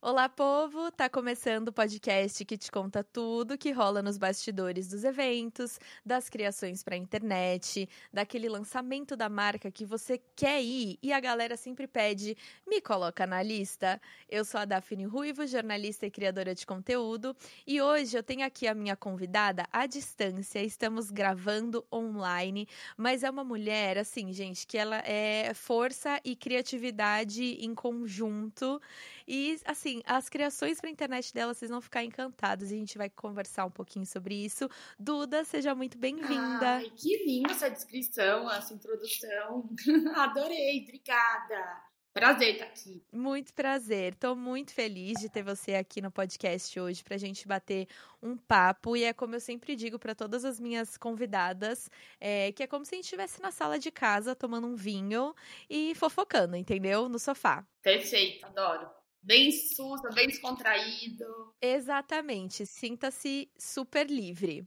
[0.00, 0.92] Olá, povo!
[0.92, 6.28] Tá começando o podcast que te conta tudo que rola nos bastidores dos eventos, das
[6.28, 11.88] criações para internet, daquele lançamento da marca que você quer ir e a galera sempre
[11.88, 14.00] pede, me coloca na lista.
[14.30, 17.36] Eu sou a Daphne Ruivo, jornalista e criadora de conteúdo,
[17.66, 20.62] e hoje eu tenho aqui a minha convidada à distância.
[20.62, 27.42] Estamos gravando online, mas é uma mulher, assim, gente, que ela é força e criatividade
[27.42, 28.80] em conjunto.
[29.26, 32.70] E, assim, as criações para a internet dela, vocês vão ficar encantados.
[32.70, 34.68] E a gente vai conversar um pouquinho sobre isso.
[34.98, 36.76] Duda, seja muito bem-vinda.
[36.76, 39.68] Ai, que linda essa descrição, essa introdução.
[40.16, 41.88] Adorei, obrigada.
[42.12, 43.02] Prazer estar aqui.
[43.12, 44.14] Muito prazer.
[44.14, 47.86] Estou muito feliz de ter você aqui no podcast hoje para a gente bater
[48.20, 48.96] um papo.
[48.96, 51.88] E é como eu sempre digo para todas as minhas convidadas,
[52.20, 55.32] é, que é como se a gente estivesse na sala de casa tomando um vinho
[55.70, 57.08] e fofocando, entendeu?
[57.08, 57.64] No sofá.
[57.82, 61.54] Perfeito, adoro bem sussa, bem descontraído.
[61.60, 64.66] Exatamente, sinta-se super livre.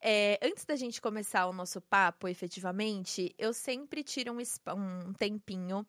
[0.00, 5.86] É, antes da gente começar o nosso papo, efetivamente, eu sempre tiro um, um tempinho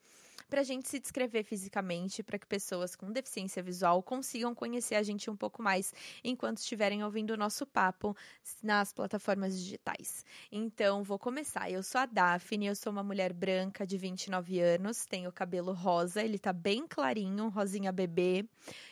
[0.50, 5.04] para a gente se descrever fisicamente, para que pessoas com deficiência visual consigam conhecer a
[5.04, 8.16] gente um pouco mais enquanto estiverem ouvindo o nosso papo
[8.62, 10.26] nas plataformas digitais.
[10.52, 11.70] Então, vou começar.
[11.70, 16.24] Eu sou a Daphne, eu sou uma mulher branca de 29 anos, tenho cabelo rosa,
[16.24, 18.46] ele tá bem clarinho, rosinha bebê.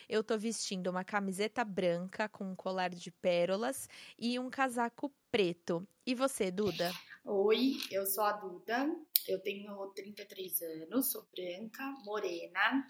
[0.08, 5.86] Eu tô vestindo uma camiseta branca com um colar de pérolas e um casaco preto.
[6.06, 6.92] E você, Duda?
[7.26, 8.86] Oi, eu sou a Duda,
[9.26, 12.86] eu tenho 33 anos, sou branca, morena.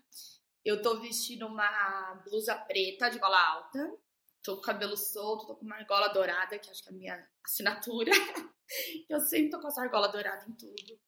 [0.65, 3.97] Eu tô vestindo uma blusa preta de gola alta.
[4.43, 7.29] Tô com cabelo solto, tô com uma argola dourada, que acho que é a minha
[7.45, 8.11] assinatura.
[9.09, 11.01] eu sempre tô com essa argola dourada em tudo.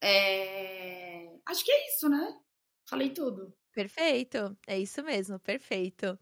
[0.00, 1.40] É...
[1.46, 2.40] Acho que é isso, né?
[2.88, 3.52] Falei tudo.
[3.72, 6.18] Perfeito, é isso mesmo, perfeito.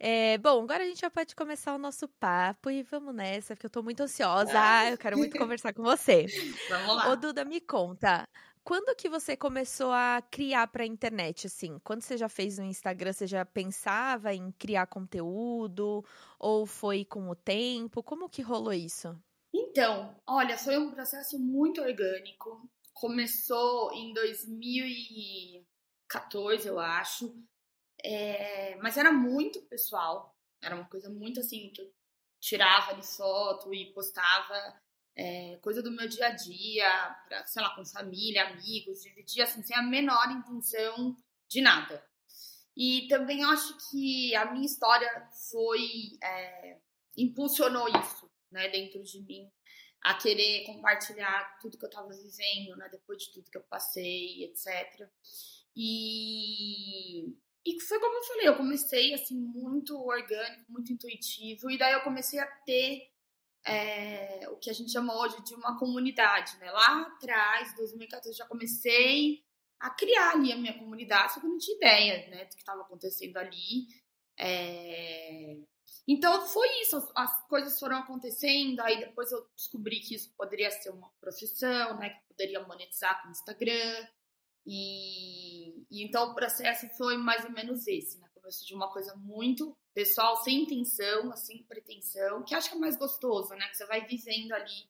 [0.00, 3.66] É, bom, agora a gente já pode começar o nosso papo e vamos nessa, porque
[3.66, 4.90] eu tô muito ansiosa, ah.
[4.90, 6.26] eu quero muito conversar com você.
[6.68, 7.10] Vamos lá.
[7.10, 8.28] Ô, Duda, me conta,
[8.68, 11.78] quando que você começou a criar para a internet, assim?
[11.82, 16.04] Quando você já fez no Instagram, você já pensava em criar conteúdo?
[16.38, 18.02] Ou foi com o tempo?
[18.02, 19.18] Como que rolou isso?
[19.54, 22.68] Então, olha, foi um processo muito orgânico.
[22.92, 25.66] Começou em 2000 e
[26.08, 27.34] 14, eu acho.
[28.02, 30.36] É, mas era muito pessoal.
[30.62, 31.92] Era uma coisa muito assim, que eu
[32.40, 34.80] tirava ali foto e postava
[35.16, 39.62] é, coisa do meu dia a dia, pra, sei lá, com família, amigos, dividia assim,
[39.62, 41.16] sem a menor intenção
[41.48, 42.04] de nada.
[42.76, 46.16] E também acho que a minha história foi.
[46.22, 46.78] É,
[47.18, 49.50] impulsionou isso, né, dentro de mim,
[50.02, 54.44] a querer compartilhar tudo que eu estava vivendo, né, depois de tudo que eu passei,
[54.44, 55.10] etc.
[55.76, 57.28] E,
[57.64, 62.02] e foi como eu falei, eu comecei assim muito orgânico, muito intuitivo, e daí eu
[62.02, 63.08] comecei a ter
[63.64, 66.70] é, o que a gente chama hoje de uma comunidade, né?
[66.70, 69.44] Lá atrás, 2014, já comecei
[69.80, 72.60] a criar ali a minha comunidade, só que eu não tinha ideia, né, do que
[72.60, 73.86] estava acontecendo ali.
[74.38, 75.56] É...
[76.06, 80.90] Então foi isso, as coisas foram acontecendo, aí depois eu descobri que isso poderia ser
[80.90, 84.06] uma profissão, né, que poderia monetizar com o Instagram.
[84.66, 88.28] E, e, então o processo foi mais ou menos esse, né?
[88.34, 92.96] Começo de uma coisa muito pessoal, sem intenção, assim, pretensão, que acho que é mais
[92.96, 93.66] gostoso, né?
[93.68, 94.88] Que você vai vivendo ali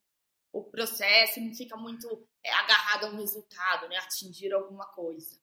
[0.52, 3.96] o processo não fica muito é, agarrado a um resultado, né?
[3.98, 5.38] Atingir alguma coisa.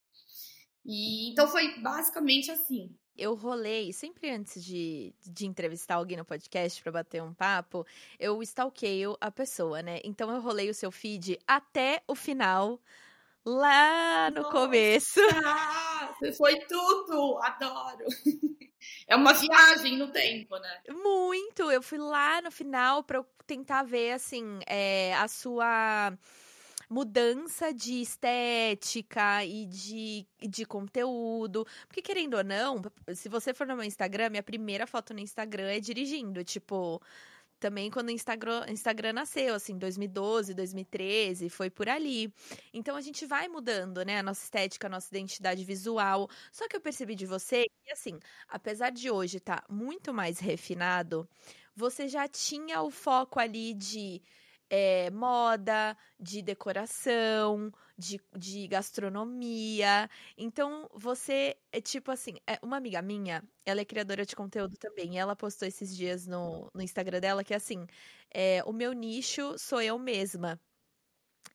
[0.84, 2.96] E então foi basicamente assim.
[3.18, 7.86] Eu rolei, sempre antes de, de entrevistar alguém no podcast para bater um papo,
[8.20, 10.02] eu stalkeio a pessoa, né?
[10.04, 12.80] Então eu rolei o seu feed até o final
[13.46, 15.20] lá no Nossa, começo.
[16.38, 17.40] Foi tudo!
[17.44, 18.06] Adoro!
[19.08, 20.82] É uma viagem no tempo, né?
[20.90, 21.72] Muito!
[21.72, 26.18] Eu fui lá no final para tentar ver, assim, é, a sua
[26.90, 31.66] mudança de estética e de, de conteúdo.
[31.88, 32.82] Porque, querendo ou não,
[33.14, 36.44] se você for no meu Instagram, minha primeira foto no Instagram é dirigindo.
[36.44, 37.02] Tipo,
[37.66, 42.32] também quando o Instagram, Instagram nasceu, assim, 2012, 2013, foi por ali.
[42.72, 46.30] Então a gente vai mudando, né, a nossa estética, a nossa identidade visual.
[46.52, 50.38] Só que eu percebi de você que, assim, apesar de hoje estar tá muito mais
[50.40, 51.28] refinado,
[51.76, 54.22] você já tinha o foco ali de
[54.70, 60.10] é, moda, de decoração, de, de gastronomia.
[60.38, 65.16] Então, você é tipo assim, é uma amiga minha, ela é criadora de conteúdo também,
[65.16, 67.86] e ela postou esses dias no, no Instagram dela que é assim,
[68.34, 70.60] é, o meu nicho sou eu mesma.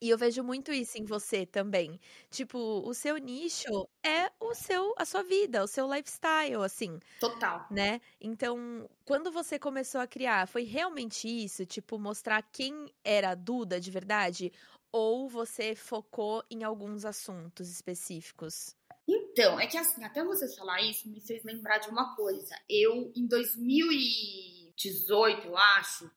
[0.01, 2.01] E eu vejo muito isso em você também.
[2.31, 6.99] Tipo, o seu nicho é o seu a sua vida, o seu lifestyle, assim.
[7.21, 7.61] Total.
[7.71, 8.01] Né?
[8.21, 13.81] Então, quando você começou a criar, foi realmente isso, tipo, mostrar quem era a Duda
[13.81, 14.53] de verdade
[14.93, 18.75] ou você focou em alguns assuntos específicos?
[19.07, 22.55] Então, é que assim, até você falar isso me fez lembrar de uma coisa.
[22.69, 26.11] Eu em 2018, eu acho,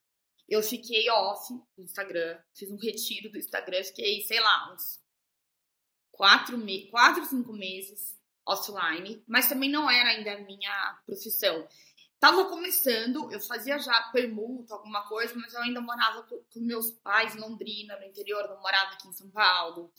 [0.48, 5.02] eu fiquei off do Instagram, fiz um retiro do Instagram, fiquei, sei lá, uns
[6.12, 11.68] quatro, me quatro cinco meses offline, mas também não era ainda a minha profissão.
[12.20, 16.92] Tava começando, eu fazia já permuta, alguma coisa, mas eu ainda morava com, com meus
[16.92, 19.92] pais em Londrina, no interior, não morava aqui em São Paulo.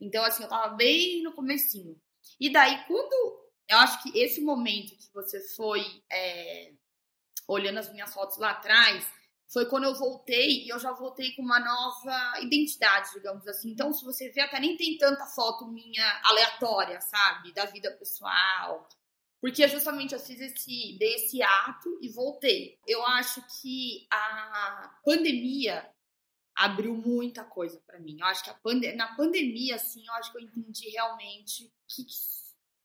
[0.00, 2.00] Então, assim, eu tava bem no comecinho.
[2.38, 3.42] E daí, quando...
[3.68, 6.72] Eu acho que esse momento que você foi é,
[7.48, 9.06] olhando as minhas fotos lá atrás,
[9.52, 13.70] foi quando eu voltei e eu já voltei com uma nova identidade, digamos assim.
[13.70, 17.52] Então, se você vê, até nem tem tanta foto minha aleatória, sabe?
[17.52, 18.88] Da vida pessoal.
[19.42, 22.78] Porque justamente eu fiz esse, dei esse ato e voltei.
[22.86, 25.86] Eu acho que a pandemia
[26.54, 28.20] abriu muita coisa para mim.
[28.20, 32.06] Eu acho que pande na pandemia, assim, eu acho que eu entendi realmente que,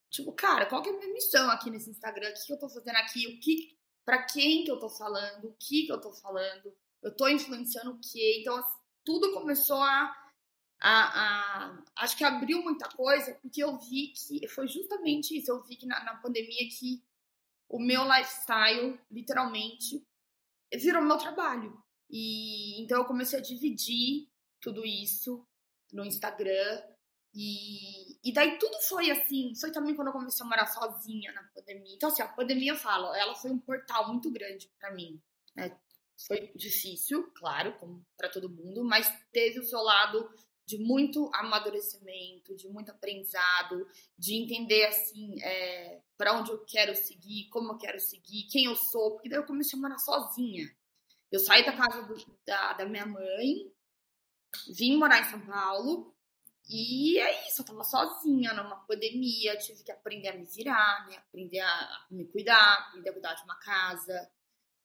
[0.10, 2.30] tipo, cara, qual que é a minha missão aqui nesse Instagram?
[2.30, 3.28] O que, que eu tô fazendo aqui?
[3.28, 3.77] O que
[4.08, 6.74] para quem que eu tô falando, o que que eu tô falando,
[7.04, 8.38] eu tô influenciando o quê.
[8.40, 8.58] Então,
[9.04, 10.32] tudo começou a,
[10.80, 14.48] a, a, Acho que abriu muita coisa, porque eu vi que.
[14.48, 15.52] Foi justamente isso.
[15.52, 17.04] Eu vi que na, na pandemia que
[17.68, 20.02] o meu lifestyle, literalmente,
[20.74, 21.78] virou meu trabalho.
[22.10, 24.30] E então eu comecei a dividir
[24.62, 25.46] tudo isso
[25.92, 26.82] no Instagram.
[27.34, 29.56] E, e daí tudo foi assim.
[29.56, 31.96] Foi também quando eu comecei a morar sozinha na pandemia.
[31.96, 35.18] Então, assim, a pandemia, eu falo, ela foi um portal muito grande para mim.
[35.56, 35.74] Né?
[36.28, 40.30] Foi difícil, claro, como para todo mundo, mas teve o seu lado
[40.66, 43.88] de muito amadurecimento, de muito aprendizado,
[44.18, 48.76] de entender assim é, para onde eu quero seguir, como eu quero seguir, quem eu
[48.76, 50.70] sou, porque daí eu comecei a morar sozinha.
[51.32, 52.14] Eu saí da casa do,
[52.46, 53.72] da, da minha mãe,
[54.76, 56.14] vim morar em São Paulo,
[56.70, 61.18] e é isso, eu tava sozinha numa pandemia, tive que aprender a me virar, né?
[61.18, 64.30] Aprender a me cuidar, aprender a cuidar de uma casa.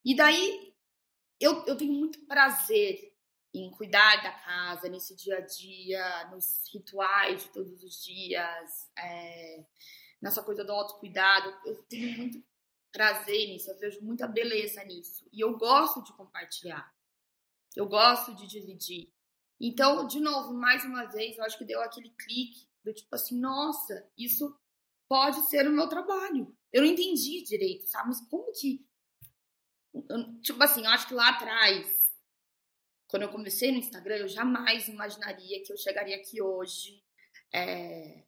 [0.05, 0.75] E daí
[1.41, 3.13] eu, eu tenho muito prazer
[3.55, 9.65] em cuidar da casa, nesse dia a dia, nos rituais de todos os dias, é,
[10.21, 11.53] nessa coisa do autocuidado.
[11.67, 12.45] Eu tenho muito
[12.93, 15.29] prazer nisso, eu vejo muita beleza nisso.
[15.33, 16.95] E eu gosto de compartilhar.
[17.75, 19.13] Eu gosto de dividir.
[19.65, 23.39] Então, de novo, mais uma vez, eu acho que deu aquele clique do tipo assim,
[23.39, 24.53] nossa, isso
[25.09, 26.53] pode ser o meu trabalho.
[26.73, 28.09] Eu não entendi direito, sabe?
[28.09, 28.85] Mas como que.
[30.43, 31.87] Tipo assim, eu acho que lá atrás,
[33.09, 37.01] quando eu comecei no Instagram, eu jamais imaginaria que eu chegaria aqui hoje.
[37.55, 38.25] É...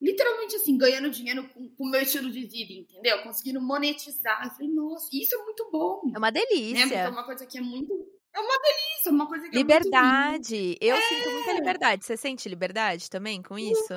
[0.00, 3.22] Literalmente assim, ganhando dinheiro com o meu estilo de vida, entendeu?
[3.22, 4.44] Conseguindo monetizar.
[4.44, 6.10] Eu falei, nossa, isso é muito bom.
[6.12, 6.74] É uma delícia.
[6.74, 6.82] Né?
[6.82, 10.78] Porque é uma coisa que é muito é uma delícia, uma coisa que Liberdade.
[10.80, 11.02] É eu é.
[11.02, 12.04] sinto muita liberdade.
[12.04, 13.94] Você sente liberdade também com isso?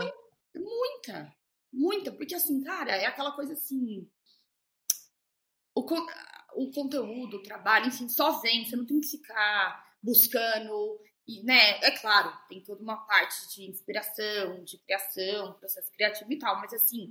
[0.53, 1.33] Muita,
[1.71, 2.11] muita.
[2.11, 4.09] Porque assim, cara, é aquela coisa assim.
[5.73, 5.81] O,
[6.55, 8.65] o conteúdo, o trabalho, enfim, só vem.
[8.65, 10.99] Você não tem que ficar buscando.
[11.27, 16.37] E, né, é claro, tem toda uma parte de inspiração, de criação, processo criativo e
[16.37, 17.09] tal, mas assim,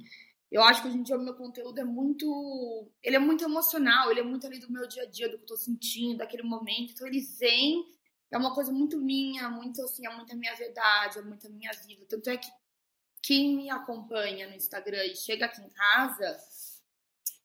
[0.51, 2.91] eu acho que hoje em dia o meu conteúdo é muito.
[3.03, 5.45] Ele é muito emocional, ele é muito ali do meu dia a dia, do que
[5.45, 6.93] eu tô sentindo, daquele momento.
[6.93, 7.85] Então ele vem,
[8.31, 12.07] é uma coisa muito minha, muito assim, é muita minha verdade, é muita minha vida.
[12.09, 12.49] Tanto é que
[13.23, 16.39] quem me acompanha no Instagram e chega aqui em casa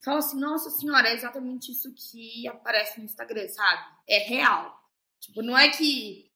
[0.03, 3.83] fala assim: nossa senhora, é exatamente isso que aparece no Instagram, sabe?
[4.07, 4.77] É real.
[5.19, 6.31] Tipo, não é que.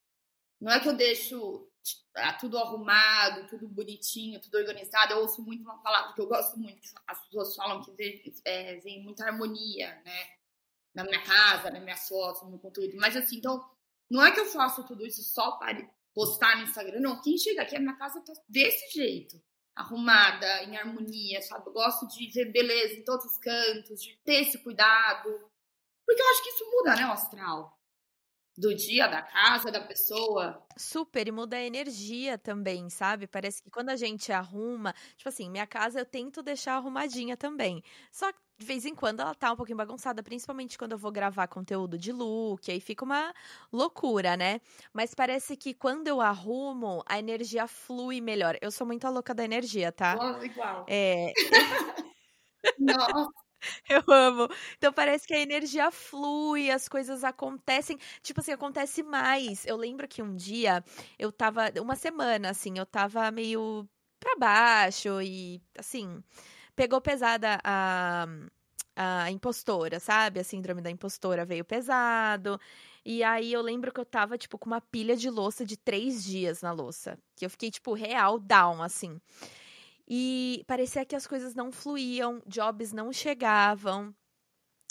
[0.59, 1.69] Não é que eu deixo
[2.39, 5.13] tudo arrumado, tudo bonitinho, tudo organizado.
[5.13, 8.21] Eu ouço muito uma palavra que eu gosto muito, que as pessoas falam que vem,
[8.45, 10.27] é, vem muita harmonia, né?
[10.93, 12.95] Na minha casa, na minha fotos, no conteúdo.
[12.97, 13.67] Mas assim, então,
[14.09, 17.21] não é que eu faço tudo isso só para postar no Instagram, não.
[17.21, 19.41] Quem chega aqui, a minha casa tá desse jeito.
[19.75, 21.67] Arrumada, em harmonia, sabe?
[21.67, 25.29] Eu gosto de ver beleza em todos os cantos, de ter esse cuidado.
[26.05, 27.82] Porque eu acho que isso muda, né, o astral
[28.57, 30.61] do dia, da casa, da pessoa.
[30.77, 33.27] Super, e muda a energia também, sabe?
[33.27, 37.83] Parece que quando a gente arruma, tipo assim, minha casa eu tento deixar arrumadinha também.
[38.11, 41.11] Só que de vez em quando ela tá um pouquinho bagunçada, principalmente quando eu vou
[41.11, 43.33] gravar conteúdo de look, aí fica uma
[43.71, 44.61] loucura, né?
[44.93, 48.57] Mas parece que quando eu arrumo, a energia flui melhor.
[48.61, 50.15] Eu sou muito a louca da energia, tá?
[50.15, 50.85] Nossa, igual.
[50.87, 51.33] É.
[52.79, 53.42] Nossa.
[53.89, 54.47] Eu amo.
[54.77, 57.97] Então parece que a energia flui, as coisas acontecem.
[58.21, 59.65] Tipo assim, acontece mais.
[59.65, 60.83] Eu lembro que um dia
[61.17, 61.71] eu tava.
[61.81, 63.87] Uma semana, assim, eu tava meio
[64.19, 66.23] pra baixo e, assim.
[66.75, 68.27] Pegou pesada a,
[68.95, 70.39] a impostora, sabe?
[70.39, 72.59] A síndrome da impostora veio pesado.
[73.05, 76.23] E aí eu lembro que eu tava, tipo, com uma pilha de louça de três
[76.23, 77.17] dias na louça.
[77.35, 79.19] Que eu fiquei, tipo, real down, assim.
[80.07, 84.13] E parecia que as coisas não fluíam, jobs não chegavam.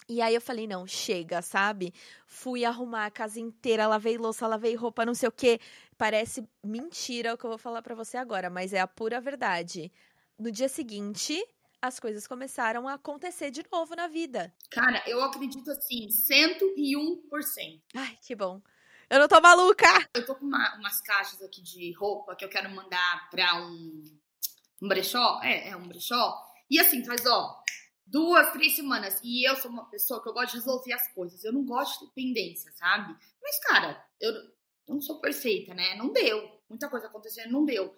[0.08, 1.94] E aí eu falei, não, chega, sabe?
[2.26, 5.60] Fui arrumar a casa inteira, lavei louça, lavei roupa, não sei o quê.
[5.96, 9.92] Parece mentira o que eu vou falar para você agora, mas é a pura verdade.
[10.38, 11.42] No dia seguinte,
[11.80, 14.52] as coisas começaram a acontecer de novo na vida.
[14.70, 17.80] Cara, eu acredito assim, 101%.
[17.94, 18.60] Ai, que bom.
[19.08, 19.86] Eu não tô maluca!
[20.14, 24.02] Eu tô com uma, umas caixas aqui de roupa que eu quero mandar pra um
[24.82, 25.40] um brechó?
[25.42, 26.42] É, é um brechó.
[26.68, 27.62] E assim, faz, ó,
[28.04, 29.20] duas, três semanas.
[29.22, 31.44] E eu sou uma pessoa que eu gosto de resolver as coisas.
[31.44, 33.16] Eu não gosto de pendência, sabe?
[33.40, 35.94] Mas, cara, eu, eu não sou perfeita, né?
[35.94, 36.60] Não deu.
[36.68, 37.94] Muita coisa acontecendo, não deu.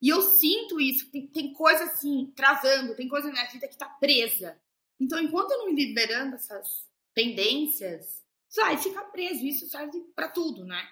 [0.00, 1.10] E eu sinto isso.
[1.10, 4.56] Tem, tem coisa assim, travando, tem coisa na minha vida que tá presa.
[5.00, 8.22] Então, enquanto eu não me liberando essas pendências,
[8.54, 9.44] vai ficar preso.
[9.44, 10.88] Isso serve para tudo, né?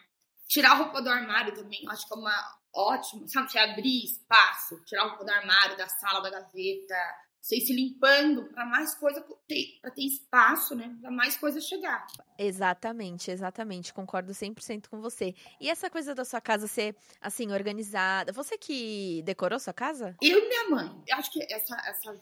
[0.49, 3.51] Tirar a roupa do armário também, acho que é uma ótimo, sabe?
[3.51, 6.95] Você abrir espaço, tirar a roupa do armário, da sala, da gaveta,
[7.41, 10.97] você ir se limpando para mais coisa ter, para ter espaço, né?
[11.01, 12.05] Para mais coisa chegar.
[12.37, 13.95] Exatamente, exatamente.
[13.95, 15.33] Concordo 100% com você.
[15.61, 20.17] E essa coisa da sua casa ser assim organizada, você que decorou sua casa?
[20.21, 21.03] Eu e minha mãe.
[21.07, 22.21] Eu acho que essa essa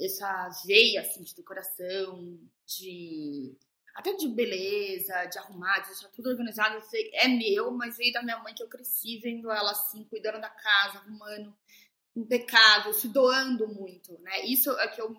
[0.00, 3.58] essa veia assim de decoração, de
[3.94, 6.82] até de beleza, de arrumar, de deixar tudo organizado,
[7.12, 10.50] é meu, mas veio da minha mãe que eu cresci vendo ela assim, cuidando da
[10.50, 11.54] casa, arrumando,
[12.14, 14.44] impecável, se doando muito, né?
[14.46, 15.14] Isso é que eu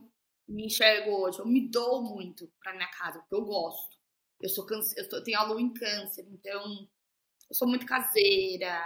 [0.47, 3.97] me enxergo hoje, eu me dou muito pra minha casa, porque eu gosto.
[4.39, 6.87] Eu sou câncer, eu, eu tenho a lua em câncer, então
[7.49, 8.81] eu sou muito caseira,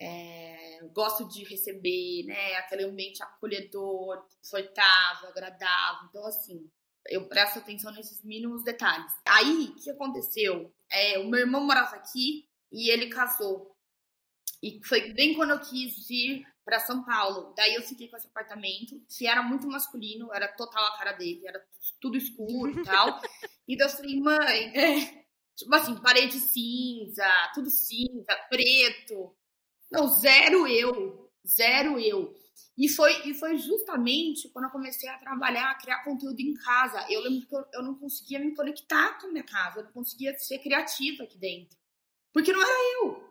[0.00, 2.54] é, gosto de receber, né?
[2.56, 6.08] Aquele ambiente acolhedor, confortável, agradável.
[6.08, 6.70] Então, assim,
[7.08, 9.12] eu presto atenção nesses mínimos detalhes.
[9.26, 10.72] Aí, o que aconteceu?
[10.90, 13.74] É, o meu irmão morava aqui e ele casou.
[14.62, 17.54] E foi bem quando eu quis vir para São Paulo.
[17.56, 21.46] Daí eu fiquei com esse apartamento, que era muito masculino, era total a cara dele,
[21.46, 21.64] era
[22.00, 23.20] tudo escuro e tal.
[23.66, 25.24] e daí eu falei, mãe, é,
[25.56, 29.34] tipo assim, parede cinza, tudo cinza, preto.
[29.90, 32.34] Não, zero eu, zero eu.
[32.76, 37.04] E foi, e foi justamente quando eu comecei a trabalhar, a criar conteúdo em casa.
[37.10, 39.92] Eu lembro que eu, eu não conseguia me conectar com a minha casa, eu não
[39.92, 41.76] conseguia ser criativa aqui dentro.
[42.32, 43.28] Porque não era eu.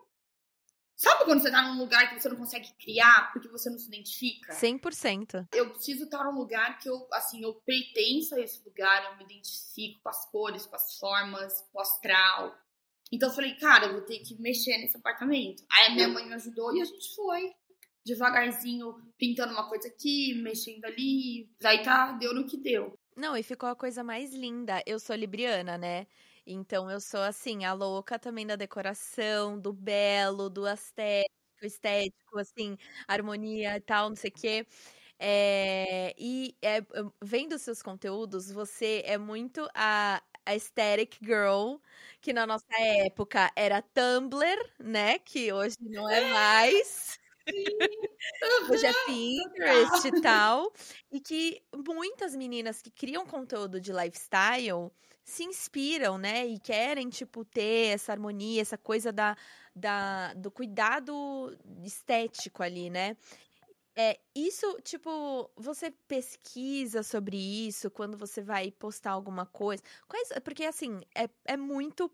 [0.97, 3.87] Sabe quando você tá num lugar que você não consegue criar porque você não se
[3.87, 4.51] identifica?
[4.51, 5.47] 100%.
[5.53, 9.23] Eu preciso estar num lugar que eu, assim, eu pertenço a esse lugar, eu me
[9.23, 12.57] identifico com as cores, com as formas, com o astral.
[13.11, 15.63] Então eu falei, cara, eu vou ter que mexer nesse apartamento.
[15.71, 17.53] Aí a minha mãe me ajudou e a gente foi
[18.07, 21.49] devagarzinho pintando uma coisa aqui, mexendo ali.
[21.59, 22.97] Daí tá, deu no que deu.
[23.15, 24.81] Não, e ficou a coisa mais linda.
[24.85, 26.07] Eu sou libriana, né?
[26.45, 31.31] Então eu sou assim, a louca também da decoração, do belo, do estético,
[31.63, 34.67] estético assim, harmonia e tal, não sei o quê.
[35.19, 36.79] É, e é,
[37.23, 41.77] vendo seus conteúdos, você é muito a, a aesthetic girl,
[42.21, 42.65] que na nossa
[43.05, 45.19] época era Tumblr, né?
[45.19, 47.19] Que hoje não é mais.
[48.69, 50.71] Hoje é Pinterest e tal.
[51.11, 54.91] E que muitas meninas que criam conteúdo de lifestyle
[55.23, 56.45] se inspiram, né?
[56.45, 59.35] E querem, tipo, ter essa harmonia, essa coisa da,
[59.75, 63.17] da, do cuidado estético ali, né?
[63.99, 69.81] É, isso, tipo, você pesquisa sobre isso quando você vai postar alguma coisa?
[70.07, 72.11] Quais, porque, assim, é, é muito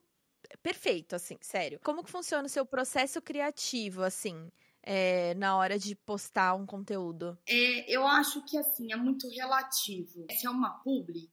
[0.61, 1.79] perfeito, assim, sério.
[1.83, 4.49] Como que funciona o seu processo criativo, assim?
[4.83, 7.37] É, na hora de postar um conteúdo?
[7.47, 10.25] É, eu acho que assim é muito relativo.
[10.29, 11.31] Se é uma publi,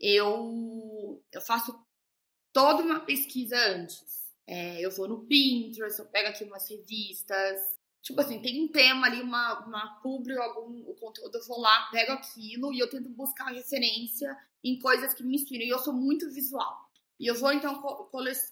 [0.00, 1.78] eu, eu faço
[2.52, 4.32] toda uma pesquisa antes.
[4.46, 7.60] É, eu vou no Pinterest, eu pego aqui umas revistas.
[8.00, 11.88] Tipo assim, tem um tema ali, uma, uma publi, algum o conteúdo, eu vou lá,
[11.90, 15.64] pego aquilo e eu tento buscar referência em coisas que me inspiram.
[15.64, 16.87] E eu sou muito visual.
[17.18, 17.80] E eu vou então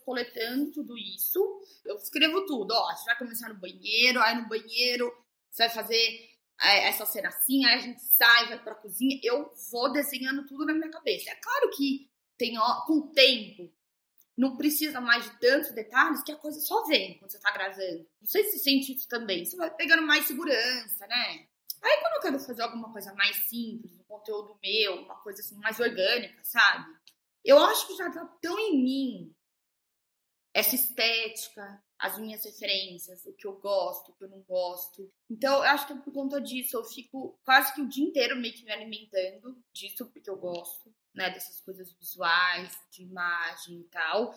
[0.04, 1.38] coletando tudo isso.
[1.84, 2.72] Eu escrevo tudo.
[2.72, 5.12] Ó, você vai começar no banheiro, aí no banheiro
[5.50, 9.20] você vai fazer é, essa cena assim, aí a gente sai, vai pra cozinha.
[9.22, 11.30] Eu vou desenhando tudo na minha cabeça.
[11.30, 13.72] É claro que tem ó, com o tempo,
[14.36, 18.06] não precisa mais de tantos detalhes que a coisa só vem quando você tá gravando.
[18.20, 19.44] Não sei se sente isso também.
[19.44, 21.46] Você vai pegando mais segurança, né?
[21.82, 25.56] Aí quando eu quero fazer alguma coisa mais simples, um conteúdo meu, uma coisa assim
[25.56, 26.84] mais orgânica, sabe?
[27.46, 29.36] Eu acho que já tá tão em mim
[30.52, 35.12] essa estética, as minhas referências, o que eu gosto, o que eu não gosto.
[35.30, 38.54] Então, eu acho que por conta disso eu fico quase que o dia inteiro meio
[38.54, 44.34] que me alimentando disso, porque eu gosto, né, dessas coisas visuais, de imagem e tal.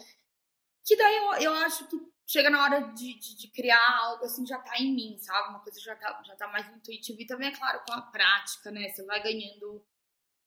[0.86, 1.98] Que daí eu, eu acho que
[2.28, 5.50] chega na hora de, de, de, criar algo assim, já tá em mim, sabe?
[5.50, 7.22] Uma coisa já tá, já tá mais intuitiva.
[7.22, 8.90] E também, é claro, com a prática, né?
[8.90, 9.84] Você vai ganhando.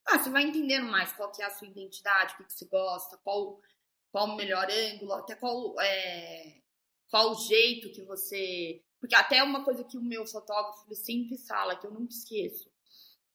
[0.06, 2.66] Ah, você vai entendendo mais qual que é a sua identidade, o que, que você
[2.66, 3.60] gosta, qual,
[4.10, 6.60] qual o melhor ângulo, até qual, é,
[7.08, 8.82] qual o jeito que você.
[8.98, 12.70] Porque até uma coisa que o meu fotógrafo sempre fala, que eu nunca esqueço.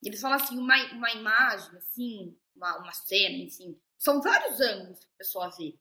[0.03, 5.05] Ele fala assim, uma, uma imagem, assim, uma, uma cena, enfim, são vários ângulos que
[5.05, 5.77] a pessoa vê.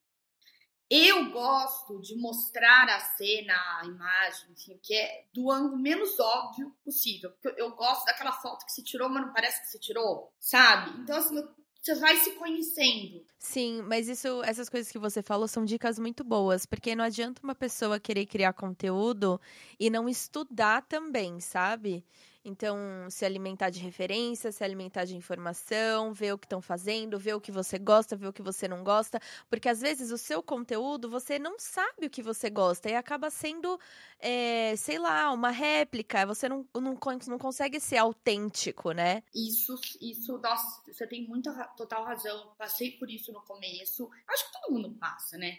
[0.89, 6.73] Eu gosto de mostrar a cena, a imagem, enfim, que é do ângulo menos óbvio
[6.85, 7.31] possível.
[7.33, 11.01] Porque eu gosto daquela foto que se tirou, mas não parece que se tirou, sabe?
[11.01, 11.43] Então, assim,
[11.83, 13.25] você vai se conhecendo.
[13.39, 17.41] Sim, mas isso, essas coisas que você falou são dicas muito boas, porque não adianta
[17.43, 19.41] uma pessoa querer criar conteúdo
[19.79, 22.05] e não estudar também, sabe?
[22.49, 22.79] Então,
[23.11, 27.41] se alimentar de referência, se alimentar de informação, ver o que estão fazendo, ver o
[27.41, 29.21] que você gosta, ver o que você não gosta.
[29.51, 33.31] Porque às vezes o seu conteúdo você não sabe o que você gosta e acaba
[33.31, 33.81] sendo,
[34.21, 36.25] é, sei lá, uma réplica.
[36.25, 39.25] Você não, não, não consegue ser autêntico, né?
[39.35, 42.55] Isso, isso, nossa, você tem muita total razão.
[42.57, 44.09] Passei por isso no começo.
[44.29, 45.59] Acho que todo mundo passa, né?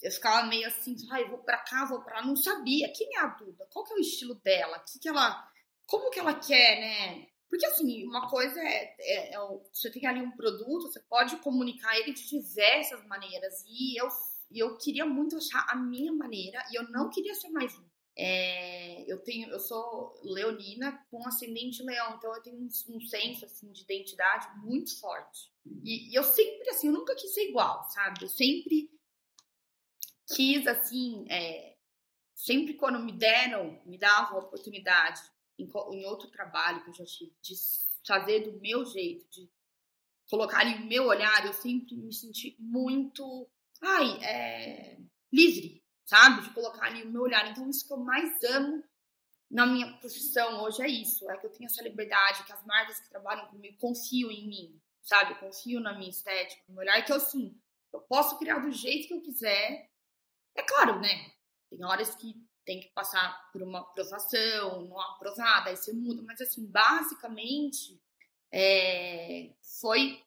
[0.00, 2.24] Eu ficava meio assim, ai, vou pra cá, vou pra lá.
[2.24, 2.92] Não sabia.
[2.92, 3.66] Quem é a Duda?
[3.72, 4.76] Qual que é o estilo dela?
[4.78, 5.50] O que, que ela
[5.88, 7.26] como que ela quer, né?
[7.48, 9.38] Porque, assim, uma coisa é, é, é,
[9.72, 13.64] você tem ali um produto, você pode comunicar ele de diversas maneiras.
[13.66, 14.06] E eu,
[14.54, 17.88] eu queria muito achar a minha maneira, e eu não queria ser mais um.
[18.20, 23.44] É, eu tenho, eu sou leonina com ascendente leão, então eu tenho um, um senso
[23.46, 25.50] assim de identidade muito forte.
[25.84, 28.24] E, e, eu sempre assim, eu nunca quis ser igual, sabe?
[28.24, 28.90] Eu sempre
[30.34, 31.76] quis assim, é,
[32.34, 35.22] sempre quando me deram, me davam a oportunidade
[35.58, 37.54] em, em outro trabalho que eu já tive, de
[38.06, 39.50] fazer do meu jeito, de
[40.30, 43.48] colocar o meu olhar, eu sempre me senti muito,
[43.82, 44.98] ai, é,
[45.32, 46.42] livre, sabe?
[46.42, 47.50] De colocar ali o meu olhar.
[47.50, 48.84] Então, isso que eu mais amo
[49.50, 53.00] na minha profissão hoje é isso, é que eu tenho essa liberdade, que as marcas
[53.00, 55.34] que trabalham comigo confiam em mim, sabe?
[55.36, 57.58] Confiam na minha estética, no meu olhar, que eu, sim,
[57.92, 59.90] eu posso criar do jeito que eu quiser.
[60.54, 61.32] É claro, né?
[61.70, 62.34] Tem horas que
[62.68, 66.20] tem que passar por uma aprovação, não aprovada, aí você muda.
[66.20, 67.98] Mas, assim, basicamente,
[68.52, 70.22] é, foi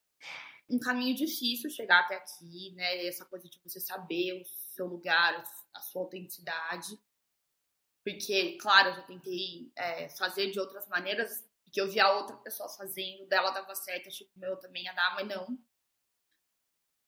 [0.67, 3.05] um caminho difícil chegar até aqui, né?
[3.05, 6.97] Essa coisa de você saber o seu lugar, a sua autenticidade.
[8.03, 12.67] Porque, claro, eu já tentei é, fazer de outras maneiras, porque eu via outra pessoa
[12.69, 15.59] fazendo, dela dava certo, achei que o meu também ia dar, mas não.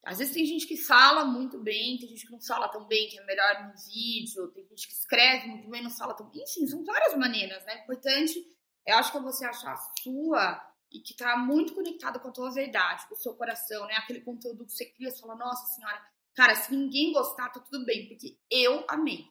[0.04, 3.08] Às vezes tem gente que fala muito bem, tem gente que não fala tão bem,
[3.08, 6.44] que é melhor no vídeo, tem gente que escreve muito bem, não fala tão bem.
[6.44, 7.84] Enfim, são várias maneiras, né?
[7.84, 8.38] Importante,
[8.86, 12.32] eu acho que é você achar a sua e que tá muito conectado com a
[12.32, 13.96] tua verdade, com o seu coração, né?
[13.96, 16.00] Aquele conteúdo que você cria, você fala, nossa senhora,
[16.36, 19.26] cara, se ninguém gostar, tá tudo bem, porque eu amei.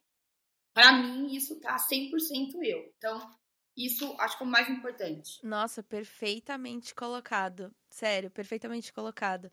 [0.72, 2.92] Para mim, isso tá 100% eu.
[2.96, 3.20] Então,
[3.76, 5.38] isso acho que é o mais importante.
[5.44, 7.70] Nossa, perfeitamente colocado.
[7.90, 9.52] Sério, perfeitamente colocado.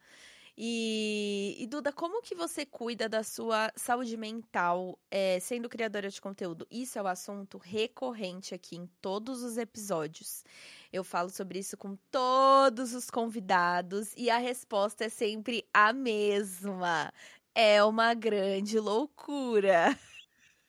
[0.62, 6.20] E, e, Duda, como que você cuida da sua saúde mental é, sendo criadora de
[6.20, 6.68] conteúdo?
[6.70, 10.44] Isso é o um assunto recorrente aqui em todos os episódios.
[10.92, 17.14] Eu falo sobre isso com todos os convidados e a resposta é sempre a mesma.
[17.56, 19.98] É uma grande loucura.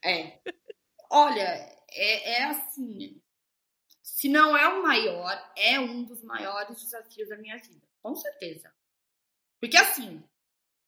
[0.05, 0.39] É.
[1.11, 3.21] Olha, é, é assim.
[4.01, 7.89] Se não é o maior, é um dos maiores desafios da minha vida.
[8.01, 8.73] Com certeza.
[9.61, 10.23] Porque assim,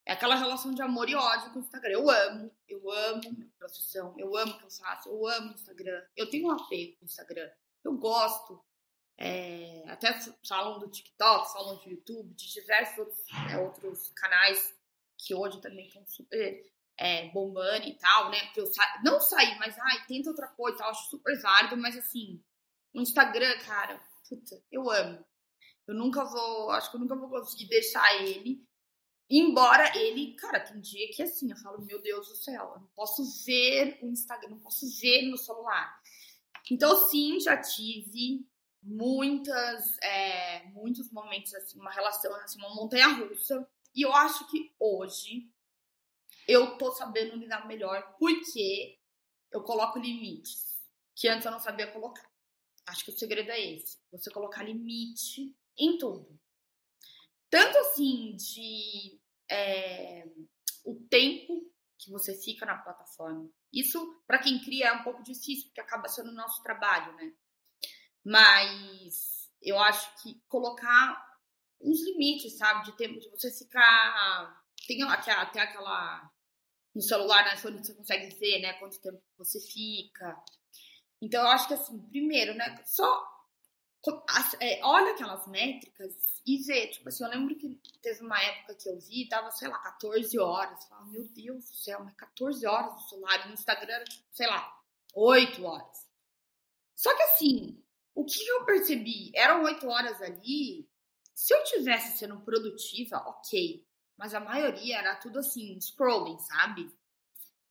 [0.07, 1.93] é aquela relação de amor e ódio com o Instagram.
[1.93, 5.55] Eu amo, eu amo minha profissão, eu amo o que eu faço, eu amo o
[5.55, 6.03] Instagram.
[6.17, 7.51] Eu tenho um apego com o Instagram.
[7.85, 8.65] Eu gosto.
[9.19, 10.13] É, até
[10.49, 14.75] falam do TikTok, falam do YouTube, de diversos outros, é, outros canais
[15.19, 18.41] que hoje também estão super é, bombando e tal, né?
[18.47, 21.97] Porque eu sa não saí, mas ai, tenta outra coisa, eu acho super válido, mas
[21.97, 22.43] assim,
[22.93, 25.25] o Instagram, cara, puta, eu amo.
[25.87, 28.65] Eu nunca vou, acho que eu nunca vou conseguir deixar ele.
[29.29, 32.89] Embora ele, cara, tem dia que assim, eu falo, meu Deus do céu, eu não
[32.89, 36.01] posso ver o Instagram, não posso ver no celular.
[36.71, 38.47] Então, sim, já tive
[38.83, 43.69] muitas, é, muitos momentos, assim, uma relação, assim, uma montanha russa.
[43.95, 45.51] E eu acho que hoje
[46.47, 48.99] eu tô sabendo lidar melhor porque
[49.51, 50.73] eu coloco limites
[51.15, 52.29] que antes eu não sabia colocar.
[52.87, 56.39] acho que o segredo é esse: você colocar limite em tudo.
[57.51, 60.25] Tanto assim de é,
[60.85, 63.49] o tempo que você fica na plataforma.
[63.73, 67.33] Isso, para quem cria, é um pouco difícil, porque acaba sendo o nosso trabalho, né?
[68.25, 71.25] Mas eu acho que colocar
[71.81, 72.85] uns limites, sabe?
[72.85, 74.63] De tempo de você ficar.
[74.87, 76.31] Tem até, até aquela.
[76.95, 78.75] No celular, na iPhone, você consegue ver, né?
[78.75, 80.37] Quanto tempo você fica.
[81.21, 82.83] Então, eu acho que, assim, primeiro, né?
[82.85, 83.31] Só.
[84.61, 86.89] É, olha aquelas métricas e vê.
[86.89, 90.39] Tipo assim, eu lembro que teve uma época que eu vi, tava, sei lá, 14
[90.39, 90.85] horas.
[90.87, 93.47] Fala, meu Deus do céu, mas 14 horas no celular.
[93.47, 94.81] No Instagram, sei lá,
[95.15, 96.09] 8 horas.
[96.97, 97.83] Só que, assim,
[98.15, 99.31] o que eu percebi?
[99.35, 100.89] Eram 8 horas ali
[101.35, 103.85] se eu tivesse sendo produtiva, ok.
[104.17, 106.89] Mas a maioria era tudo assim, scrolling, sabe?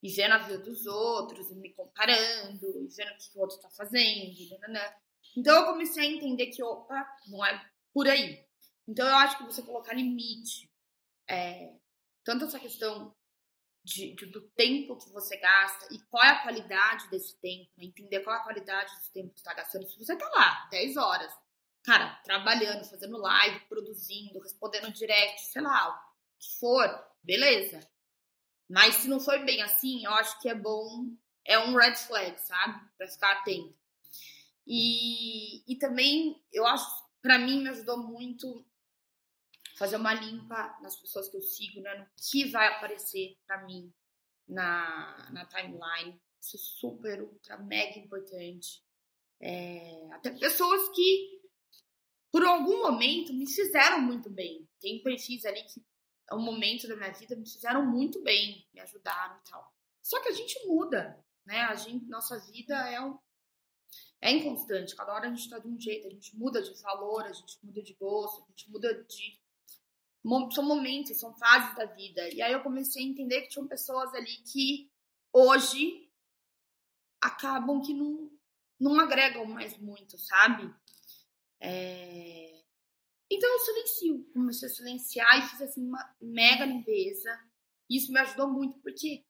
[0.02, 3.60] E vendo a vida dos outros, e me comparando, e vendo o que o outro
[3.60, 4.96] tá fazendo, nanana.
[5.36, 8.46] Então eu comecei a entender que, opa, não é por aí.
[8.88, 10.70] Então eu acho que você colocar limite,
[11.30, 11.74] é,
[12.24, 13.16] tanto essa questão
[13.84, 17.86] de, de, do tempo que você gasta e qual é a qualidade desse tempo, né?
[17.86, 19.88] entender qual é a qualidade desse tempo que você está gastando.
[19.88, 21.34] Se você tá lá 10 horas
[21.84, 26.88] cara, trabalhando, fazendo live, produzindo, respondendo direct, sei lá, o que for,
[27.24, 27.80] beleza.
[28.70, 31.08] Mas se não foi bem assim, eu acho que é bom,
[31.46, 32.80] é um red flag, sabe?
[32.98, 33.78] Pra ficar atento.
[34.74, 36.88] E, e também, eu acho,
[37.22, 38.66] para mim, me ajudou muito
[39.78, 41.94] fazer uma limpa nas pessoas que eu sigo, né?
[41.96, 43.94] No que vai aparecer para mim
[44.48, 46.18] na, na timeline.
[46.40, 48.82] Isso é super, ultra, mega importante.
[49.42, 51.42] É, até pessoas que
[52.32, 54.66] por algum momento me fizeram muito bem.
[54.80, 55.86] Tem perfis ali que,
[56.30, 59.70] é um momento da minha vida, me fizeram muito bem, me ajudaram e tal.
[60.02, 61.60] Só que a gente muda, né?
[61.64, 63.20] A gente, nossa vida é um,
[64.22, 64.96] é inconstante.
[64.96, 67.58] Cada hora a gente tá de um jeito, a gente muda de valor, a gente
[67.64, 69.42] muda de gosto, a gente muda de.
[70.54, 72.30] São momentos, são fases da vida.
[72.30, 74.92] E aí eu comecei a entender que tinham pessoas ali que
[75.34, 76.08] hoje
[77.20, 78.32] acabam que não,
[78.80, 80.72] não agregam mais muito, sabe?
[81.60, 82.62] É...
[83.32, 87.40] Então eu silencio, comecei a silenciar e fiz assim uma mega limpeza.
[87.90, 89.26] Isso me ajudou muito porque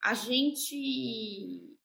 [0.00, 1.76] a gente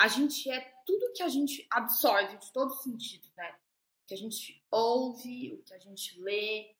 [0.00, 3.56] a gente é tudo que a gente absorve de todos os sentidos, né?
[4.06, 6.74] Que a gente ouve, o que a gente lê,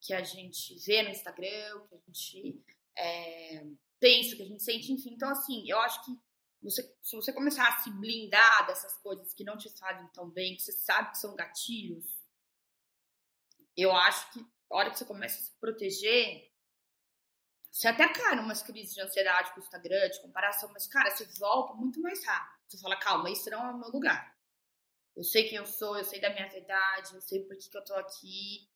[0.00, 2.64] que a gente vê no Instagram, o que a gente
[2.96, 3.64] é,
[4.00, 5.14] pensa, o que a gente sente, enfim.
[5.14, 6.10] Então, assim, eu acho que
[6.60, 10.56] você, se você começar a se blindar dessas coisas que não te fazem tão bem,
[10.56, 12.04] que você sabe que são gatilhos,
[13.76, 16.50] eu acho que a hora que você começa a se proteger,
[17.70, 21.24] você até cai numas crises de ansiedade com o Instagram, de comparação, mas, cara, você
[21.38, 22.61] volta muito mais rápido.
[22.72, 24.34] Você fala, calma, isso não é o meu lugar.
[25.14, 27.76] Eu sei quem eu sou, eu sei da minha verdade, eu sei por que, que
[27.76, 28.68] eu tô aqui.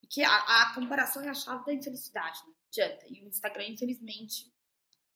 [0.00, 3.06] Porque a, a comparação é a chave da infelicidade, não adianta.
[3.08, 4.52] E o Instagram, infelizmente,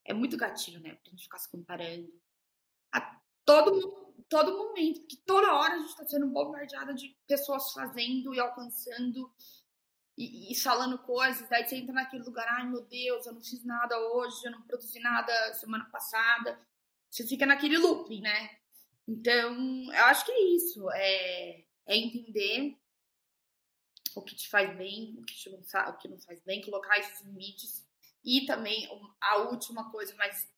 [0.05, 0.95] é muito gatilho, né?
[0.95, 2.11] Pra gente ficar se comparando.
[2.93, 8.35] A todo, todo momento, porque toda hora a gente tá sendo bombardeada de pessoas fazendo
[8.35, 9.31] e alcançando
[10.17, 13.65] e, e, falando coisas, daí você entra naquele lugar, ai meu Deus, eu não fiz
[13.65, 16.59] nada hoje, eu não produzi nada semana passada.
[17.13, 18.59] Você fica naquele looping, né?
[19.07, 22.75] Então, eu acho que é isso, é, é entender
[24.17, 26.99] o que te faz bem, o que, te não, o que não faz bem, colocar
[26.99, 27.87] esses limites
[28.25, 28.89] e também
[29.21, 30.51] a última coisa, mas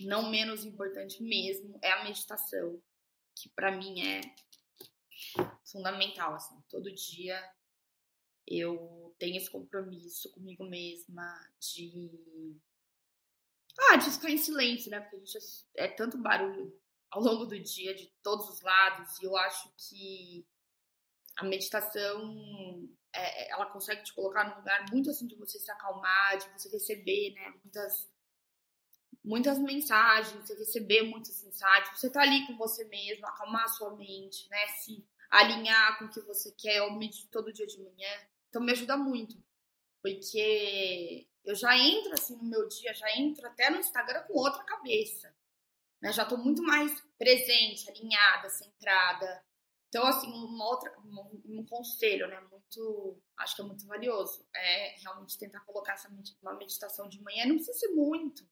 [0.00, 2.82] não menos importante mesmo, é a meditação,
[3.34, 4.20] que para mim é
[5.64, 7.42] fundamental, assim, todo dia
[8.46, 12.60] eu tenho esse compromisso comigo mesma de
[13.78, 15.00] ah, de ficar em silêncio, né?
[15.00, 15.38] Porque a gente
[15.76, 16.72] é, é tanto barulho
[17.10, 20.46] ao longo do dia de todos os lados e eu acho que
[21.36, 25.70] a meditação é, é, ela consegue te colocar num lugar muito assim de você se
[25.70, 28.10] acalmar, de você receber, né, muitas
[29.24, 33.94] muitas mensagens, você receber muitos insights, você tá ali com você mesmo, acalmar a sua
[33.94, 38.10] mente, né, se alinhar com o que você quer, eu medito todo dia de manhã.
[38.48, 39.36] Então me ajuda muito,
[40.02, 44.62] porque eu já entro assim no meu dia, já entro até no Instagram com outra
[44.64, 45.34] cabeça.
[46.00, 46.12] Né?
[46.12, 49.44] Já tô muito mais presente, alinhada, centrada.
[49.88, 54.96] Então, assim, uma outra, um, um, conselho, né, muito, acho que é muito valioso, é
[55.02, 56.08] realmente tentar colocar essa
[56.40, 58.42] uma meditação de manhã, não precisa ser muito,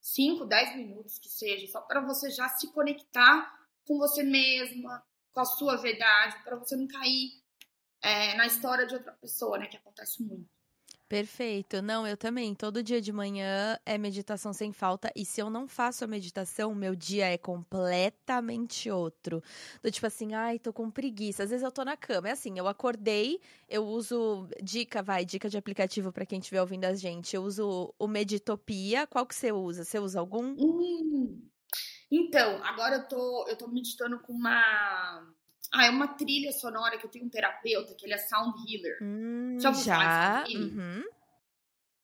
[0.00, 5.40] 5, 10 minutos que seja, só para você já se conectar com você mesma, com
[5.40, 7.30] a sua verdade, para você não cair
[8.02, 10.50] é, na história de outra pessoa, né, que acontece muito.
[11.12, 11.82] Perfeito.
[11.82, 12.54] Não, eu também.
[12.54, 15.12] Todo dia de manhã é meditação sem falta.
[15.14, 19.42] E se eu não faço a meditação, meu dia é completamente outro.
[19.82, 21.42] Do tipo assim, ai, tô com preguiça.
[21.42, 22.30] Às vezes eu tô na cama.
[22.30, 24.48] É assim, eu acordei, eu uso.
[24.62, 27.36] Dica, vai, dica de aplicativo para quem estiver ouvindo a gente.
[27.36, 29.06] Eu uso o Meditopia.
[29.06, 29.84] Qual que você usa?
[29.84, 30.56] Você usa algum?
[30.58, 31.46] Hum.
[32.10, 35.30] Então, agora eu tô, eu tô meditando com uma
[35.72, 38.98] ah, é uma trilha sonora que eu tenho um terapeuta, que ele é sound healer.
[39.02, 39.72] Hum, já?
[39.72, 40.44] já?
[40.54, 41.02] Uhum.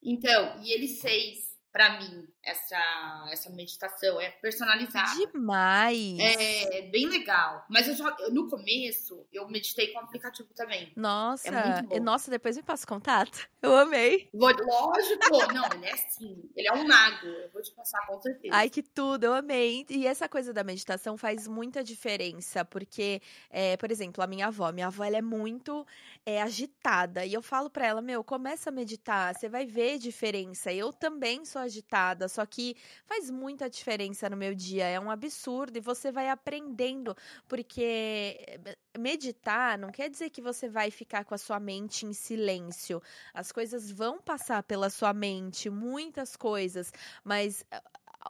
[0.02, 5.14] Então, e ele fez para mim essa essa meditação é personalizada.
[5.16, 6.18] Demais.
[6.18, 7.64] É bem legal.
[7.68, 10.92] Mas eu já no começo eu meditei com o aplicativo também.
[10.96, 11.48] Nossa,
[11.90, 13.48] é nossa, depois me passa contato.
[13.60, 14.28] Eu amei.
[14.32, 15.52] Vou, lógico.
[15.52, 17.26] Não, ele é assim, ele é um mago.
[17.26, 18.54] Eu vou te passar com certeza.
[18.54, 19.84] Ai, que tudo, eu amei.
[19.90, 23.20] E essa coisa da meditação faz muita diferença, porque
[23.50, 25.84] é, por exemplo, a minha avó, minha avó ela é muito
[26.24, 30.72] é, agitada e eu falo para ela, meu, começa a meditar, você vai ver diferença.
[30.72, 34.86] Eu também sou agitada, só que faz muita diferença no meu dia.
[34.86, 37.16] É um absurdo e você vai aprendendo,
[37.48, 42.12] porque eh, meditar não quer dizer que você vai ficar com a sua mente em
[42.12, 43.02] silêncio.
[43.32, 46.92] As coisas vão passar pela sua mente, muitas coisas,
[47.24, 47.64] mas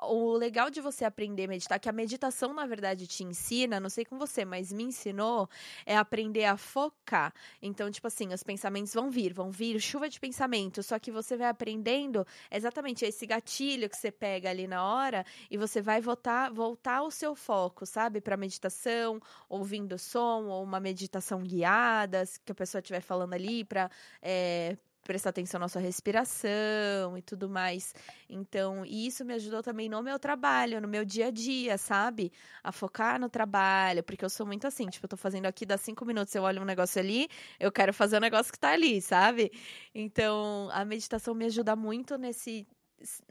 [0.02, 3.90] o legal de você aprender a meditar, que a meditação, na verdade, te ensina, não
[3.90, 5.48] sei com você, mas me ensinou,
[5.84, 7.32] é aprender a focar.
[7.60, 11.36] Então, tipo assim, os pensamentos vão vir, vão vir, chuva de pensamento, só que você
[11.36, 16.50] vai aprendendo exatamente esse gatilho que você pega ali na hora e você vai voltar,
[16.52, 18.20] voltar o seu foco, sabe?
[18.20, 23.90] Para meditação, ouvindo som, ou uma meditação guiada, que a pessoa estiver falando ali, para
[24.22, 27.94] é, eh, prestar atenção na sua respiração e tudo mais.
[28.28, 32.30] Então, isso me ajudou também no meu trabalho, no meu dia a dia, sabe?
[32.62, 35.78] A focar no trabalho, porque eu sou muito assim, tipo, eu tô fazendo aqui, dá
[35.78, 37.26] cinco minutos, eu olho um negócio ali,
[37.58, 39.50] eu quero fazer o um negócio que tá ali, sabe?
[39.94, 42.66] Então, a meditação me ajuda muito nesse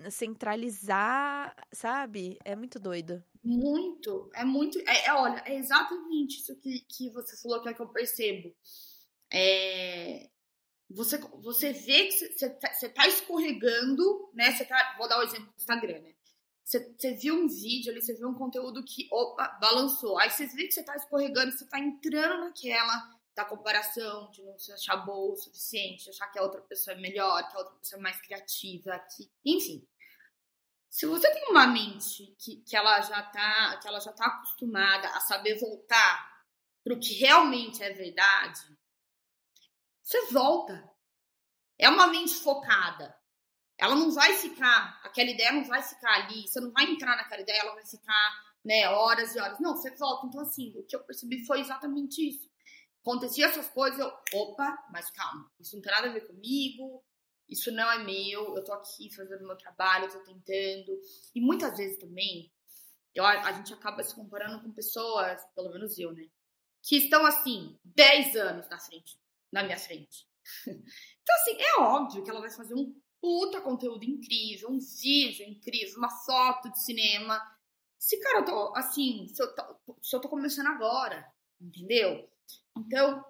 [0.10, 2.40] centralizar, sabe?
[2.44, 3.24] É muito doido.
[3.44, 4.80] Muito, é muito.
[4.80, 8.52] É, é, olha, é exatamente isso que, que você falou que é que eu percebo.
[9.32, 10.28] É,
[10.90, 14.54] você, você vê que você tá, tá escorregando, né?
[14.54, 16.14] Você tá, vou dar o um exemplo do Instagram, né?
[16.64, 20.18] Você, você viu um vídeo ali, você viu um conteúdo que, opa, balançou.
[20.18, 24.58] Aí você vê que você tá escorregando, você tá entrando naquela da comparação, de não
[24.58, 27.76] se achar boa o suficiente, achar que a outra pessoa é melhor, que a outra
[27.76, 29.88] pessoa é mais criativa, que, enfim.
[30.90, 35.08] Se você tem uma mente que, que ela já tá, que ela já tá acostumada
[35.10, 36.44] a saber voltar
[36.84, 38.62] para o que realmente é verdade,
[40.08, 40.90] você volta.
[41.78, 43.14] É uma mente focada.
[43.78, 47.42] Ela não vai ficar, aquela ideia não vai ficar ali, você não vai entrar naquela
[47.42, 49.60] ideia, ela vai ficar, né, horas e horas.
[49.60, 50.26] Não, você volta.
[50.26, 52.50] Então, assim, o que eu percebi foi exatamente isso.
[53.02, 57.04] Acontecia essas coisas, eu, opa, mas calma, isso não tem nada a ver comigo,
[57.48, 61.00] isso não é meu, eu tô aqui fazendo meu trabalho, eu tô tentando.
[61.36, 62.52] E muitas vezes também,
[63.14, 66.28] eu, a gente acaba se comparando com pessoas, pelo menos eu, né,
[66.82, 69.18] que estão, assim, 10 anos na frente
[69.52, 70.28] na minha frente.
[71.28, 75.98] Então, assim, é óbvio que ela vai fazer um puta conteúdo incrível, um vídeo incrível,
[75.98, 77.38] uma foto de cinema.
[78.00, 81.30] Se, cara, eu tô, assim, se eu tô, se eu tô começando agora,
[81.60, 82.30] entendeu?
[82.78, 83.26] Então,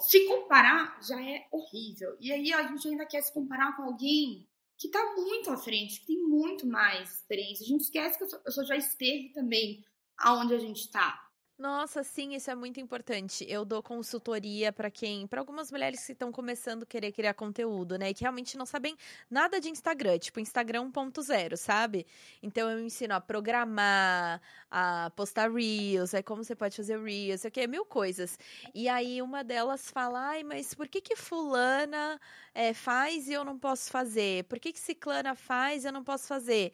[0.00, 2.16] se comparar já é horrível.
[2.20, 6.00] E aí a gente ainda quer se comparar com alguém que tá muito à frente,
[6.00, 7.64] que tem muito mais experiência.
[7.64, 9.84] A gente esquece que essa pessoa já esteve também
[10.18, 11.23] aonde a gente tá.
[11.58, 13.46] Nossa, sim, isso é muito importante.
[13.48, 17.96] Eu dou consultoria para quem, para algumas mulheres que estão começando a querer criar conteúdo,
[17.96, 18.96] né, e que realmente não sabem
[19.30, 22.06] nada de Instagram, tipo Instagram 1.0, sabe?
[22.42, 27.50] Então eu ensino a programar, a postar reels, é como você pode fazer reels, o
[27.52, 28.36] que, mil coisas.
[28.74, 32.20] E aí uma delas fala: "Ai, mas por que que fulana
[32.52, 34.42] é, faz e eu não posso fazer?
[34.44, 36.72] Por que que ciclana faz e eu não posso fazer?"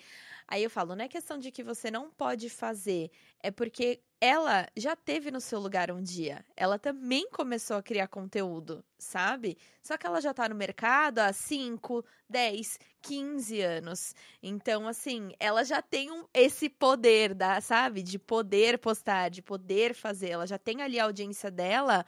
[0.49, 4.69] Aí eu falo, não é questão de que você não pode fazer, é porque ela
[4.77, 6.45] já teve no seu lugar um dia.
[6.55, 9.57] Ela também começou a criar conteúdo, sabe?
[9.83, 14.15] Só que ela já tá no mercado há 5, 10, 15 anos.
[14.43, 18.03] Então, assim, ela já tem um, esse poder, da, sabe?
[18.03, 20.31] De poder postar, de poder fazer.
[20.31, 22.05] Ela já tem ali a audiência dela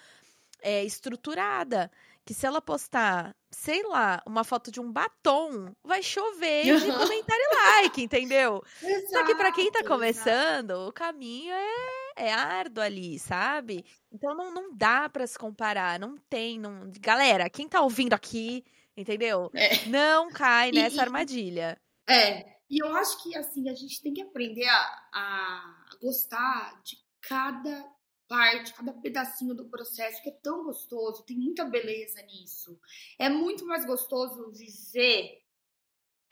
[0.61, 1.91] é, estruturada
[2.25, 7.45] que se ela postar, sei lá, uma foto de um batom, vai chover de comentário
[7.45, 8.63] e like, entendeu?
[8.81, 10.89] Exato, Só que para quem tá começando, exato.
[10.89, 13.85] o caminho é, é árduo ali, sabe?
[14.11, 16.91] Então não, não dá para se comparar, não tem, não...
[17.01, 18.65] Galera, quem tá ouvindo aqui,
[18.97, 19.51] entendeu?
[19.55, 19.87] É.
[19.87, 21.81] Não cai nessa e, armadilha.
[22.09, 26.97] É, e eu acho que, assim, a gente tem que aprender a, a gostar de
[27.21, 27.85] cada
[28.27, 32.81] parte, cada pedacinho do processo que é tão gostoso, tem muita beleza nisso.
[33.19, 35.42] É muito mais gostoso viver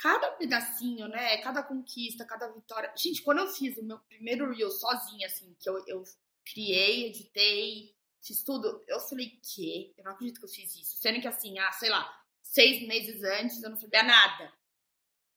[0.00, 1.36] cada pedacinho, né?
[1.38, 2.92] Cada conquista, cada vitória.
[2.96, 6.02] Gente, quando eu fiz o meu primeiro reel sozinha, assim, que eu, eu
[6.44, 9.94] criei, editei, fiz tudo, eu falei, que?
[9.98, 10.96] Eu não acredito que eu fiz isso.
[10.96, 12.10] Sendo que assim, ah, sei lá,
[12.42, 14.52] seis meses antes eu não sabia nada.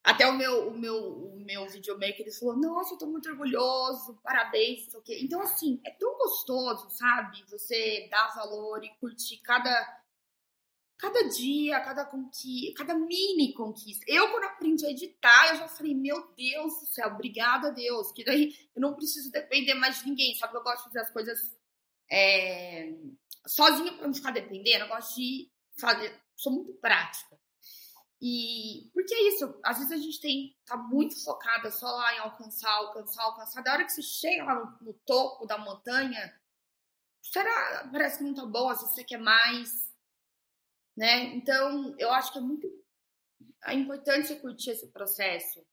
[0.02, 4.20] Até o meu, o meu, o meu videomaker, ele falou, nossa, eu tô muito orgulhoso,
[4.22, 5.20] parabéns, não sei o quê.
[5.22, 7.44] Então, assim, é tão gostoso, sabe?
[7.50, 10.03] Você dar valor e curtir cada,
[11.04, 14.06] cada dia, cada conquista, cada mini conquista.
[14.08, 18.14] Eu, quando aprendi a editar, eu já falei, meu Deus do céu, obrigada a Deus,
[18.14, 20.56] que daí eu não preciso depender mais de ninguém, sabe?
[20.56, 21.58] Eu gosto de fazer as coisas
[22.10, 22.94] é,
[23.46, 27.38] sozinha pra não ficar dependendo, eu gosto de fazer, sou muito prática.
[28.22, 32.20] E porque é isso, às vezes a gente tem tá muito focada só lá em
[32.20, 33.62] alcançar, alcançar, alcançar.
[33.62, 36.34] Da hora que você chega lá no, no topo da montanha,
[37.22, 39.93] será parece que não tá bom, às vezes você quer mais,
[40.98, 41.36] né?
[41.36, 42.68] Então, eu acho que é muito
[43.66, 45.66] é importante você curtir esse processo.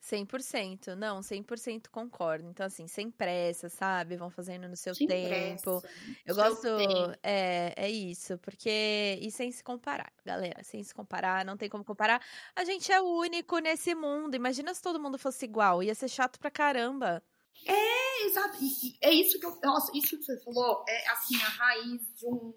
[0.00, 2.48] 100%, não, 100% concordo.
[2.48, 4.16] Então, assim, sem pressa, sabe?
[4.16, 5.20] Vão fazendo no seu Sem tempo.
[5.20, 5.90] pressa,
[6.24, 7.16] Eu seu gosto, tempo.
[7.22, 9.18] é, é isso, porque.
[9.20, 12.22] E sem se comparar, galera, sem se comparar, não tem como comparar.
[12.54, 14.34] A gente é único nesse mundo.
[14.36, 17.22] Imagina se todo mundo fosse igual, ia ser chato pra caramba.
[17.66, 18.58] É, exato.
[19.02, 19.58] É isso que eu.
[19.62, 22.52] Nossa, isso que você falou é assim, a raiz de um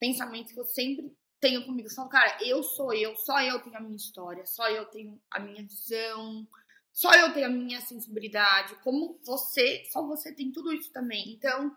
[0.00, 1.90] pensamento que eu sempre tenho comigo.
[1.90, 5.40] Falo, cara, eu sou eu, só eu tenho a minha história, só eu tenho a
[5.40, 6.46] minha visão,
[6.92, 8.76] só eu tenho a minha sensibilidade.
[8.82, 11.32] Como você, só você tem tudo isso também.
[11.32, 11.74] Então,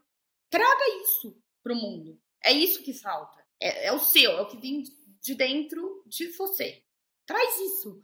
[0.50, 2.20] traga isso pro mundo.
[2.44, 3.44] É isso que falta.
[3.60, 4.84] É, é o seu, é o que vem
[5.22, 6.84] de dentro de você.
[7.26, 8.04] Traz isso.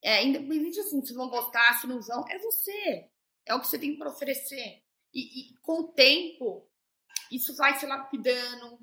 [0.00, 3.10] É, independente assim, se vão gostar, se não vão, é você.
[3.44, 4.82] É o que você tem para oferecer.
[5.12, 6.68] E, e com o tempo,
[7.30, 8.78] isso vai se lapidando,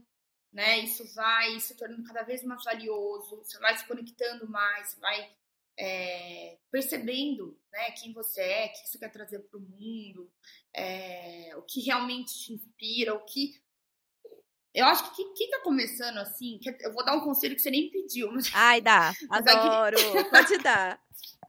[0.51, 0.79] né?
[0.79, 5.29] Isso vai se tornando cada vez mais valioso, você vai se conectando mais, vai
[5.77, 10.29] é, percebendo né, quem você é, o que você quer trazer para o mundo,
[10.73, 13.61] é, o que realmente te inspira, o que.
[14.73, 17.71] Eu acho que quem está começando assim, que- eu vou dar um conselho que você
[17.71, 19.97] nem pediu, mas Ai, dá, aqui- adoro,
[20.29, 21.01] pode dar.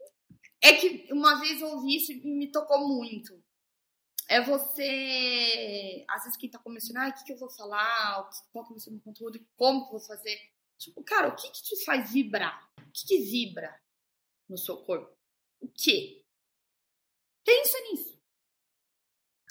[0.63, 3.40] é que uma vez eu ouvi isso e me tocou muito.
[4.31, 6.05] É você.
[6.09, 8.71] Às vezes quem tá começando, ah, o que, que eu vou falar, que- qual que
[8.73, 10.39] vai ser meu conteúdo, como que eu vou fazer.
[10.79, 12.71] Tipo, cara, o que, que te faz vibrar?
[12.79, 13.77] O que, que vibra
[14.49, 15.17] no seu corpo?
[15.61, 16.25] O quê?
[17.45, 18.19] Pensa nisso.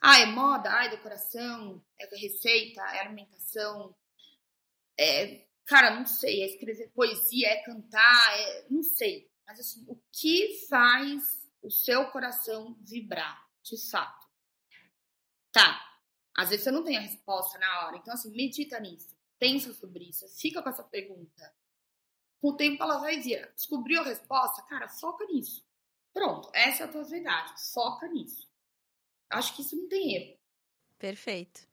[0.01, 3.95] Ah, é moda, ah, é decoração, é receita, é alimentação.
[4.97, 9.29] É, cara, não sei, é escrever poesia, é cantar, é, não sei.
[9.45, 11.23] Mas assim, o que faz
[11.61, 14.18] o seu coração vibrar, de fato?
[15.59, 15.85] Tá.
[16.37, 17.97] Às vezes você não tem a resposta na hora.
[17.97, 19.13] Então, assim, medita nisso.
[19.37, 20.25] Pensa sobre isso.
[20.29, 21.53] Fica com essa pergunta.
[22.39, 23.51] Com o tempo ela vai vir.
[23.53, 24.61] Descobriu a resposta?
[24.63, 25.65] Cara, foca nisso.
[26.13, 26.49] Pronto.
[26.53, 27.53] Essa é a tua verdade.
[27.73, 28.49] Foca nisso.
[29.29, 30.39] Acho que isso não tem erro.
[30.97, 31.67] Perfeito.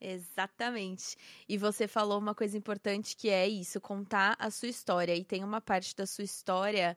[0.00, 1.16] Exatamente.
[1.48, 5.16] E você falou uma coisa importante que é isso, contar a sua história.
[5.16, 6.96] E tem uma parte da sua história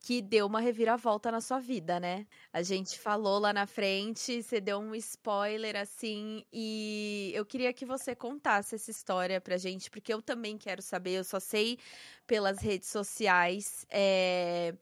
[0.00, 2.26] que deu uma reviravolta na sua vida, né?
[2.52, 7.84] A gente falou lá na frente, você deu um spoiler assim, e eu queria que
[7.84, 11.78] você contasse essa história pra gente, porque eu também quero saber, eu só sei
[12.26, 13.86] pelas redes sociais.
[13.90, 14.74] é,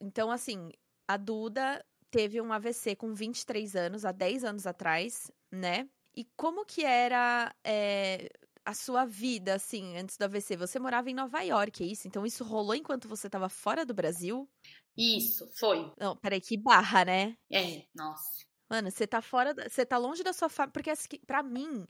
[0.00, 0.70] então, assim,
[1.06, 5.88] a Duda teve um AVC com 23 anos, há 10 anos atrás, né?
[6.14, 8.28] E como que era é,
[8.64, 10.56] a sua vida, assim, antes do AVC?
[10.56, 12.06] Você morava em Nova York, é isso?
[12.06, 14.48] Então isso rolou enquanto você estava fora do Brasil?
[14.96, 15.92] Isso, foi.
[15.98, 17.36] Não, peraí, que barra, né?
[17.50, 18.44] É, nossa.
[18.68, 21.86] Mano, você tá fora, você tá longe da sua família, porque assim, pra mim,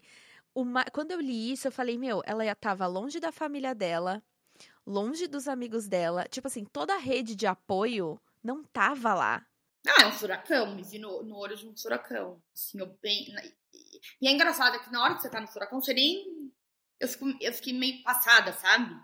[0.54, 4.22] uma- quando eu li isso, eu falei, meu, ela já tava longe da família dela,
[4.86, 9.46] longe dos amigos dela, tipo assim, toda a rede de apoio não tava lá.
[9.86, 10.74] Ah, é um furacão.
[10.74, 12.42] Me vi no, no olho de um furacão.
[12.54, 13.26] Assim, eu bem.
[14.20, 16.39] e é engraçado que na hora que você tá no furacão, você nem.
[17.00, 18.94] Eu, fico, eu fiquei meio passada, sabe?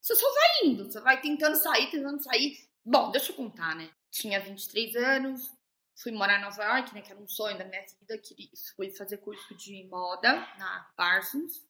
[0.00, 2.58] Você só vai indo, você vai tentando sair, tentando sair.
[2.84, 3.90] Bom, deixa eu contar, né?
[4.10, 5.50] Tinha 23 anos,
[5.96, 7.00] fui morar em Nova York, né?
[7.00, 8.18] Que era um sonho da minha vida.
[8.18, 11.64] Queria, fui fazer curso de moda na Parsons.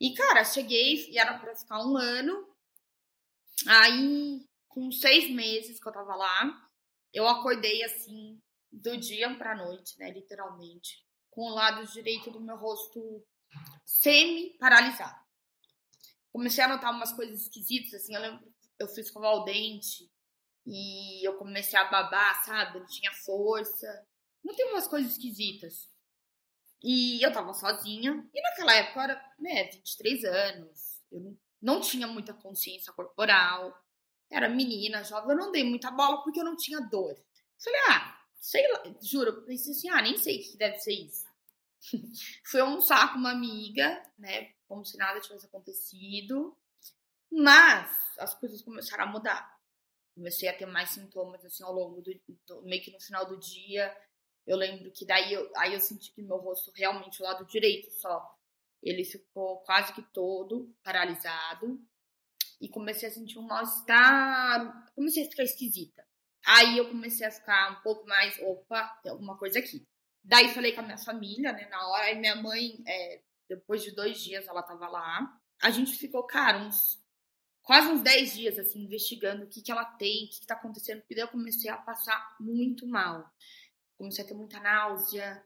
[0.00, 2.48] E, cara, cheguei e era pra ficar um ano.
[3.66, 6.70] Aí, com seis meses que eu tava lá,
[7.12, 8.40] eu acordei assim,
[8.72, 10.10] do dia pra noite, né?
[10.10, 11.04] Literalmente.
[11.30, 13.24] Com o lado direito do meu rosto
[13.84, 15.24] semi-paralisado.
[16.32, 18.14] Comecei a notar umas coisas esquisitas, assim.
[18.14, 20.10] Eu lembro, eu fui escovar o dente
[20.66, 22.80] e eu comecei a babar, sabe?
[22.80, 24.06] Não tinha força.
[24.42, 25.88] Não tem umas coisas esquisitas.
[26.82, 28.28] E eu tava sozinha.
[28.34, 31.02] E naquela época eu era, né, 23 anos.
[31.10, 33.72] Eu não tinha muita consciência corporal.
[34.30, 35.30] Era menina, jovem.
[35.30, 37.16] Eu não dei muita bola porque eu não tinha dor.
[37.62, 38.82] Falei, ah, sei lá.
[39.00, 41.24] Juro, pensei assim, ah, nem sei o que deve ser isso.
[42.44, 44.52] Fui almoçar com uma amiga, né?
[44.66, 46.56] Como se nada tivesse acontecido.
[47.30, 49.54] Mas as coisas começaram a mudar.
[50.14, 52.12] Comecei a ter mais sintomas assim ao longo do,
[52.46, 53.94] do meio que no final do dia.
[54.46, 57.90] Eu lembro que daí eu, aí eu senti que meu rosto realmente o lado direito
[57.90, 58.34] só
[58.84, 61.80] ele ficou quase que todo paralisado
[62.60, 66.06] e comecei a sentir um mal-estar, comecei a ficar esquisita.
[66.46, 69.86] Aí eu comecei a ficar um pouco mais, opa, tem alguma coisa aqui.
[70.24, 73.90] Daí falei com a minha família, né, na hora, e minha mãe, é, depois de
[73.90, 75.38] dois dias, ela tava lá.
[75.62, 76.98] A gente ficou, cara, uns
[77.62, 80.54] quase uns 10 dias, assim, investigando o que que ela tem, o que que tá
[80.54, 83.30] acontecendo, porque daí eu comecei a passar muito mal.
[83.96, 85.42] Comecei a ter muita náusea,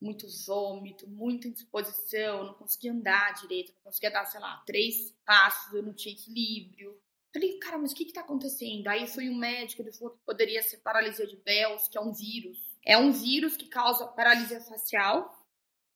[0.00, 5.72] muito vômito, muita indisposição, não conseguia andar direito, não conseguia dar, sei lá, três passos,
[5.74, 6.98] eu não tinha equilíbrio.
[7.32, 8.88] Falei, cara, mas o que que tá acontecendo?
[8.88, 12.12] Aí foi um médico, ele falou que poderia ser paralisia de Bell's, que é um
[12.12, 12.69] vírus.
[12.84, 15.30] É um vírus que causa paralisia facial,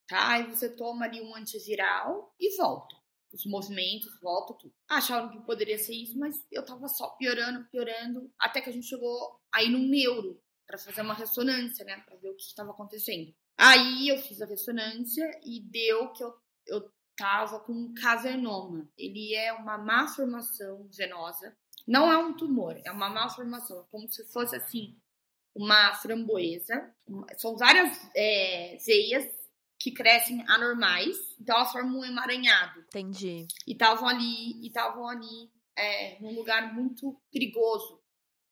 [0.09, 0.33] tá?
[0.33, 2.95] Aí você toma ali um antiviral e volta.
[3.33, 4.73] Os movimentos, volta tudo.
[4.89, 8.87] Acharam que poderia ser isso, mas eu tava só piorando, piorando, até que a gente
[8.87, 13.35] chegou aí no neuro para fazer uma ressonância, né, para ver o que estava acontecendo.
[13.57, 16.35] Aí eu fiz a ressonância e deu que eu,
[16.67, 18.89] eu tava com um cavernoma.
[18.97, 21.57] Ele é uma malformação venosa.
[21.87, 23.81] Não é um tumor, é uma malformação.
[23.81, 24.97] É como se fosse assim,
[25.55, 26.93] uma framboesa.
[27.37, 29.25] São várias é, veias
[29.79, 31.17] que crescem anormais.
[31.41, 32.81] Então elas formam um emaranhado.
[32.81, 33.47] Entendi.
[33.67, 38.01] E estavam ali, e estavam ali é, num lugar muito perigoso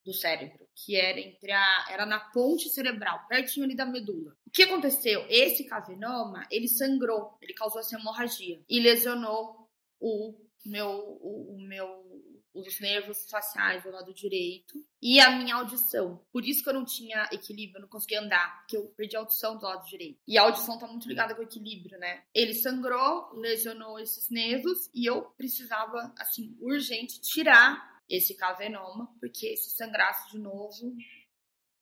[0.04, 4.36] do cérebro, que era entre a era na ponte cerebral, pertinho ali da medula.
[4.46, 5.24] O que aconteceu?
[5.28, 9.68] Esse cavenoma, ele sangrou, ele causou essa hemorragia e lesionou
[10.00, 10.34] o
[10.66, 10.88] meu
[11.20, 12.11] o, o meu
[12.54, 16.24] os nervos faciais do lado direito e a minha audição.
[16.30, 19.20] Por isso que eu não tinha equilíbrio, eu não conseguia andar, porque eu perdi a
[19.20, 20.20] audição do lado direito.
[20.26, 22.24] E a audição tá muito ligada com o equilíbrio, né?
[22.34, 29.70] Ele sangrou, lesionou esses nervos e eu precisava, assim, urgente tirar esse cavenoma, porque se
[29.70, 30.94] sangrasse de novo,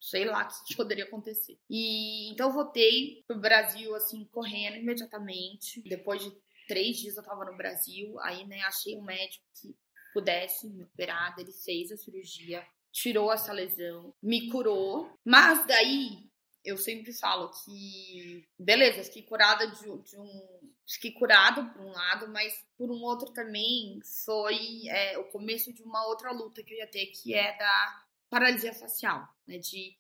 [0.01, 1.59] sei lá o que poderia acontecer.
[1.69, 5.83] E então eu voltei pro Brasil, assim, correndo imediatamente.
[5.83, 6.33] Depois de
[6.67, 9.75] três dias eu tava no Brasil, aí, né, achei um médico que
[10.13, 16.31] pudesse me operar, ele fez a cirurgia, tirou essa lesão, me curou, mas daí
[16.65, 20.71] eu sempre falo que, beleza, fiquei curada de, de um.
[20.87, 25.83] Fiquei curada por um lado, mas por um outro também foi é, o começo de
[25.83, 29.59] uma outra luta que eu ia ter, que é da paralisia facial, né?
[29.59, 29.97] De,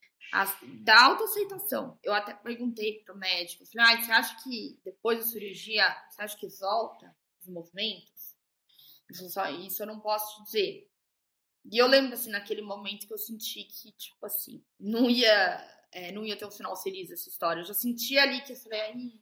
[0.82, 1.98] da autoaceitação.
[2.02, 6.36] Eu até perguntei pro médico, falei, ah, você acha que depois da cirurgia, você acha
[6.36, 8.19] que volta os movimentos?
[9.12, 10.88] Só isso eu não posso dizer.
[11.70, 16.12] E eu lembro, assim, naquele momento que eu senti que, tipo assim, não ia é,
[16.12, 17.60] não ia ter um final feliz essa história.
[17.60, 19.20] Eu já senti ali que eu falei,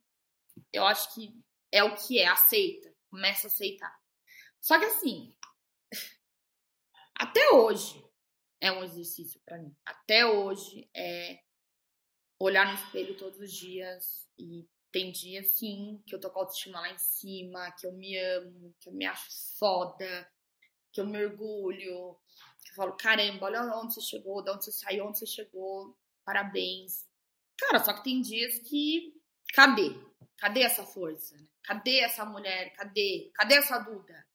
[0.73, 1.35] eu acho que
[1.73, 3.99] é o que é, aceita, começa a aceitar.
[4.61, 5.35] Só que assim,
[7.15, 8.05] até hoje
[8.61, 9.75] é um exercício para mim.
[9.85, 11.43] Até hoje é
[12.39, 16.43] olhar no espelho todos os dias e tem dias sim que eu tô com a
[16.43, 19.29] autoestima lá em cima, que eu me amo, que eu me acho
[19.59, 20.31] foda,
[20.93, 22.17] que eu mergulho,
[22.65, 25.97] que eu falo, caramba, olha onde você chegou, de onde você saiu, onde você chegou
[26.29, 27.07] parabéns.
[27.57, 29.15] Cara, só que tem dias que.
[29.55, 29.97] Cadê?
[30.37, 31.35] Cadê essa força?
[31.65, 32.75] Cadê essa mulher?
[32.75, 33.31] Cadê?
[33.35, 34.27] Cadê essa Duda?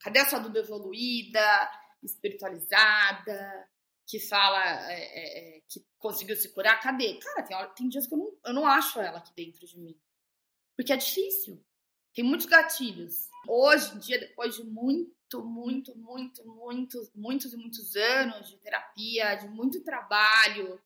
[0.00, 1.70] Cadê essa Duda evoluída,
[2.02, 3.68] espiritualizada,
[4.10, 6.80] que fala é, é, é, que conseguiu se curar?
[6.80, 7.14] Cadê?
[7.14, 9.96] Cara, tem, tem dias que eu não, eu não acho ela aqui dentro de mim.
[10.76, 11.64] Porque é difícil.
[12.12, 13.28] Tem muitos gatilhos.
[13.46, 19.36] Hoje em dia, depois de muito, muito, muito, muitos, muitos e muitos anos de terapia,
[19.36, 20.80] de muito trabalho,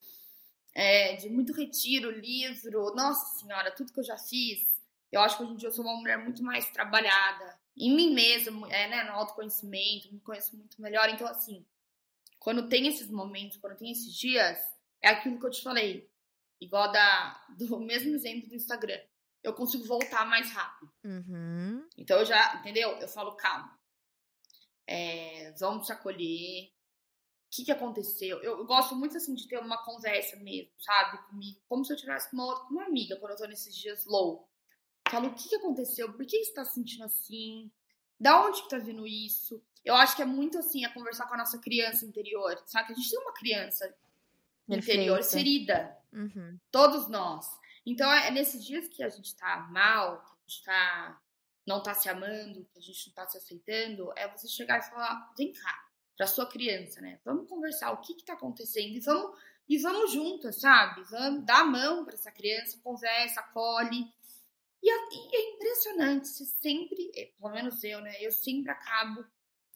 [0.74, 2.94] é, de muito retiro, livro.
[2.94, 4.68] Nossa Senhora, tudo que eu já fiz.
[5.10, 8.12] Eu acho que hoje em dia eu sou uma mulher muito mais trabalhada em mim
[8.12, 11.08] mesma, é, né, no autoconhecimento, me conheço muito melhor.
[11.08, 11.64] Então, assim,
[12.44, 14.58] quando tem esses momentos, quando tem esses dias,
[15.02, 16.06] é aquilo que eu te falei.
[16.60, 19.00] Igual da, do mesmo exemplo do Instagram.
[19.42, 20.92] Eu consigo voltar mais rápido.
[21.04, 21.88] Uhum.
[21.96, 22.90] Então, eu já, entendeu?
[22.90, 23.78] Eu falo, calma.
[24.86, 26.70] É, vamos se acolher,
[27.50, 28.42] que, que aconteceu.
[28.42, 31.26] Eu, eu, gosto muito, assim, de ter uma conversa mesmo, sabe?
[31.28, 33.74] Comigo, como se eu tivesse com uma, outra, com uma amiga, quando eu tô nesses
[33.74, 34.46] dias low.
[35.08, 36.12] Falo, o que, que aconteceu?
[36.12, 37.70] Por que você tá se sentindo assim?
[38.18, 39.62] Da onde que tá vindo isso?
[39.84, 42.92] Eu acho que é muito, assim, a conversar com a nossa criança interior, sabe?
[42.92, 43.94] A gente tem uma criança
[44.66, 44.92] Perfeita.
[44.92, 45.98] interior ferida.
[46.12, 46.58] Uhum.
[46.70, 47.46] Todos nós.
[47.84, 51.20] Então, é nesses dias que a gente tá mal, que a gente tá,
[51.66, 54.82] não tá se amando, que a gente não tá se aceitando, é você chegar e
[54.82, 55.84] falar: vem cá,
[56.16, 57.18] pra sua criança, né?
[57.24, 59.38] Vamos conversar o que que tá acontecendo e vamos,
[59.68, 61.02] e vamos juntas, sabe?
[61.10, 64.10] Vamos dar a mão para essa criança, conversa, acolhe.
[64.84, 68.14] E, e, é impressionante, você sempre, é, pelo menos eu, né?
[68.20, 69.24] Eu sempre acabo,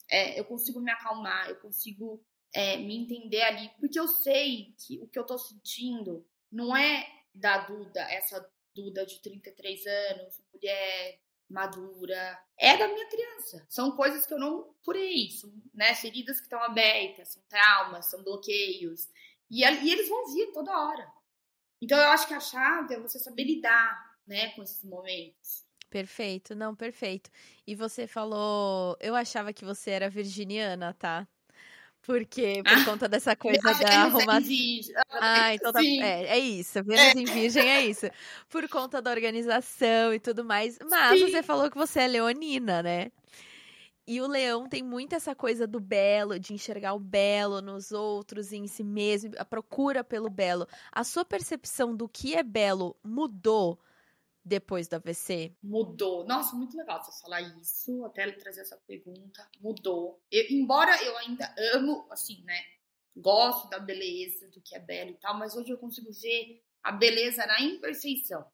[0.07, 4.99] é, eu consigo me acalmar, eu consigo é, me entender ali, porque eu sei que
[4.99, 11.19] o que eu tô sentindo não é da Duda, essa Duda de 33 anos, mulher
[11.49, 13.65] madura, é da minha criança.
[13.67, 18.23] São coisas que eu não curei, são né, feridas que estão abertas, são traumas, são
[18.23, 19.09] bloqueios.
[19.49, 21.11] E, e eles vão vir toda hora.
[21.81, 25.65] Então eu acho que a chave é você saber lidar né, com esses momentos.
[25.89, 27.31] Perfeito, não, perfeito.
[27.65, 31.27] E você falou, eu achava que você era virginiana, tá?
[32.03, 34.39] Porque, por ah, conta dessa coisa da arrumação.
[35.19, 35.83] Ah, então tá.
[35.83, 36.81] É, é isso.
[36.83, 37.19] Vênus é.
[37.19, 38.09] em Virgem é isso.
[38.47, 40.77] Por conta da organização e tudo mais.
[40.89, 41.29] Mas Sim.
[41.29, 43.11] você falou que você é leonina, né?
[44.07, 48.51] E o leão tem muito essa coisa do belo, de enxergar o belo nos outros
[48.51, 50.67] e em si mesmo, a procura pelo belo.
[50.91, 53.79] A sua percepção do que é belo mudou
[54.43, 55.55] depois do AVC?
[55.61, 56.25] Mudou.
[56.25, 59.47] Nossa, muito legal você falar isso, até trazer essa pergunta.
[59.59, 60.21] Mudou.
[60.31, 62.59] Eu, embora eu ainda amo, assim, né?
[63.15, 66.91] Gosto da beleza, do que é belo e tal, mas hoje eu consigo ver a
[66.91, 68.45] beleza na imperfeição,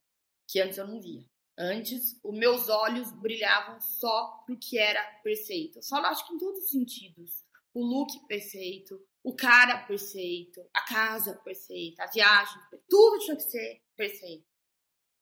[0.47, 1.23] que antes eu não via.
[1.57, 5.79] Antes, os meus olhos brilhavam só pro que era perfeito.
[5.79, 7.45] Eu falo, acho que em todos os sentidos.
[7.73, 13.81] O look perfeito, o cara perfeito, a casa perfeita, a viagem, tudo tinha que ser
[13.95, 14.54] perfeito.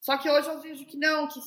[0.04, 1.40] Só que hoje eu vejo que não, que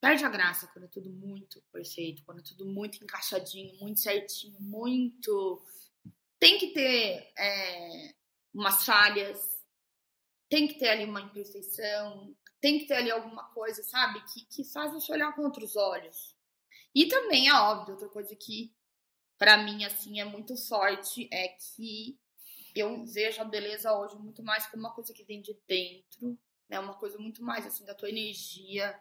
[0.00, 4.56] perde a graça quando é tudo muito perfeito, quando é tudo muito encaixadinho, muito certinho,
[4.60, 5.60] muito.
[6.38, 8.14] Tem que ter é,
[8.54, 9.40] umas falhas,
[10.48, 14.62] tem que ter ali uma imperfeição, tem que ter ali alguma coisa, sabe, que, que
[14.62, 16.36] faz você olhar com outros olhos.
[16.94, 18.72] E também é óbvio, outra coisa que
[19.36, 22.16] para mim assim é muito forte é que
[22.76, 26.38] eu vejo a beleza hoje muito mais como uma coisa que vem de dentro
[26.68, 26.78] né?
[26.78, 28.98] Uma coisa muito mais assim da tua energia,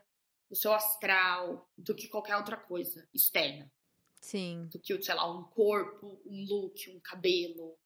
[0.49, 3.71] do seu astral, do que qualquer outra coisa externa.
[4.21, 4.67] Sim.
[4.71, 7.77] Do que, sei lá, um corpo, um look, um cabelo,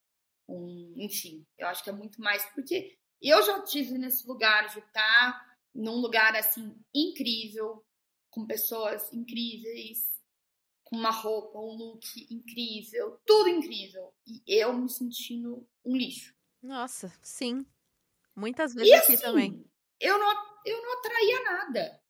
[0.48, 1.46] um, enfim.
[1.58, 5.96] Eu acho que é muito mais porque eu já tive nesse lugar de estar num
[5.96, 7.84] lugar assim incrível,
[8.30, 10.10] com pessoas incríveis,
[10.84, 14.14] com uma roupa, um look incrível, tudo incrível.
[14.26, 16.36] E eu me sentindo um lixo.
[16.62, 17.66] Nossa, sim.
[18.36, 19.71] Muitas vezes e, aqui assim, também
[20.02, 20.30] eu não,
[20.66, 22.02] eu não atraía nada.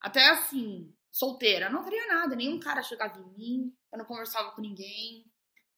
[0.00, 2.36] Até assim, solteira, não atraía nada.
[2.36, 5.30] Nenhum cara chegava em mim, eu não conversava com ninguém,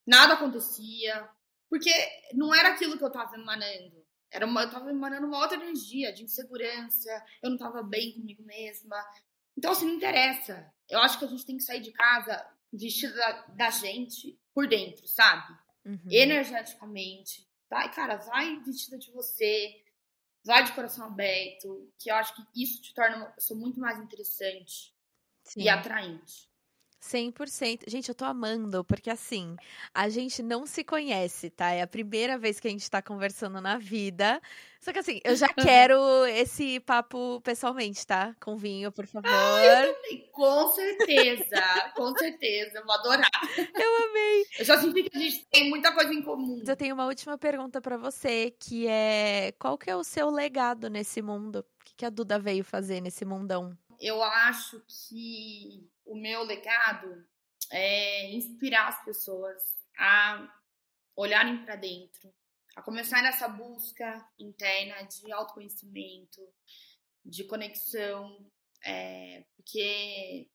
[0.07, 1.29] nada acontecia.
[1.69, 1.91] Porque
[2.35, 4.05] não era aquilo que eu tava emanando.
[4.31, 7.11] Era uma, eu tava emanando uma outra energia de insegurança,
[7.43, 8.97] eu não tava bem comigo mesma.
[9.57, 10.71] Então, assim, não interessa.
[10.89, 14.67] Eu acho que a gente tem que sair de casa vestida da, da gente por
[14.67, 15.53] dentro, sabe?
[15.85, 16.01] Uhum.
[16.11, 17.47] Energeticamente.
[17.69, 19.82] Vai, cara, vai vestida de você
[20.45, 23.99] vai de coração aberto, que eu acho que isso te torna uma pessoa muito mais
[23.99, 24.95] interessante
[25.45, 25.63] Sim.
[25.63, 26.52] e atraente.
[27.03, 27.83] 100%.
[27.89, 29.57] Gente, eu tô amando, porque assim,
[29.93, 31.71] a gente não se conhece, tá?
[31.73, 34.41] É a primeira vez que a gente tá conversando na vida.
[34.81, 35.49] Só que assim, eu já
[35.89, 38.35] quero esse papo pessoalmente, tá?
[38.41, 39.29] Com vinho, por favor.
[39.29, 43.31] Ah, eu também, com certeza, com certeza, vou adorar.
[43.59, 44.47] Eu amei.
[44.59, 46.63] Eu já senti que a gente tem muita coisa em comum.
[46.65, 50.89] Eu tenho uma última pergunta para você, que é qual que é o seu legado
[50.89, 51.67] nesse mundo?
[51.81, 53.77] O que a Duda veio fazer nesse mundão?
[54.03, 57.25] Eu acho que o meu legado
[57.71, 59.63] é inspirar as pessoas
[59.97, 60.53] a
[61.15, 62.35] olharem para dentro,
[62.75, 66.41] a começar nessa busca interna de autoconhecimento,
[67.25, 68.51] de conexão,
[68.85, 70.51] é, porque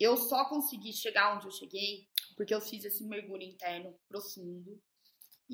[0.00, 4.82] eu só consegui chegar onde eu cheguei porque eu fiz esse mergulho interno profundo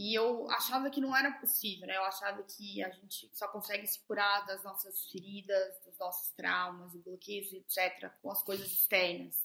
[0.01, 1.97] e eu achava que não era possível, né?
[1.97, 6.95] Eu achava que a gente só consegue se curar das nossas feridas, dos nossos traumas,
[6.95, 9.45] bloqueios, etc., com as coisas externas.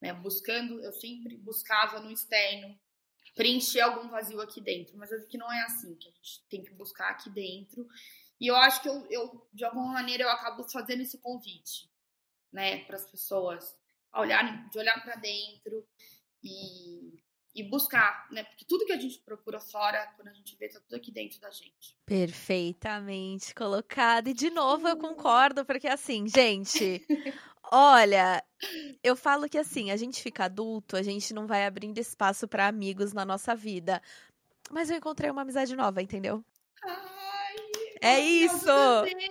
[0.00, 0.12] Né?
[0.12, 2.78] Buscando, eu sempre buscava no externo
[3.34, 6.46] preencher algum vazio aqui dentro, mas eu vi que não é assim, que a gente
[6.48, 7.84] tem que buscar aqui dentro.
[8.40, 11.90] E eu acho que eu, eu de alguma maneira, eu acabo fazendo esse convite,
[12.52, 13.76] né, para as pessoas
[14.12, 15.84] a olharem, de olhar para dentro
[16.44, 17.20] e
[17.54, 18.44] e buscar, né?
[18.44, 21.40] Porque tudo que a gente procura fora, quando a gente vê, tá tudo aqui dentro
[21.40, 21.96] da gente.
[22.06, 24.28] Perfeitamente colocado.
[24.28, 27.04] E de novo eu concordo, porque assim, gente,
[27.72, 28.42] olha,
[29.02, 32.68] eu falo que assim, a gente fica adulto, a gente não vai abrindo espaço para
[32.68, 34.00] amigos na nossa vida.
[34.70, 36.44] Mas eu encontrei uma amizade nova, entendeu?
[36.84, 37.56] Ai,
[38.00, 38.68] É isso!
[38.68, 39.30] Eu também,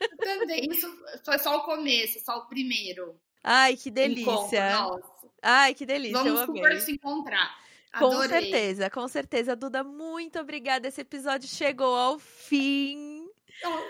[0.00, 0.68] eu também.
[0.70, 3.18] Isso foi só o começo, só o primeiro.
[3.44, 4.70] Ai, que delícia.
[4.72, 5.28] Nossa.
[5.42, 6.18] Ai, que delícia.
[6.22, 6.80] Vamos eu super amei.
[6.80, 7.62] se encontrar.
[7.98, 8.28] Com Adorei.
[8.28, 9.54] certeza, com certeza.
[9.54, 10.88] Duda, muito obrigada.
[10.88, 13.28] Esse episódio chegou ao fim.
[13.64, 13.88] Oh,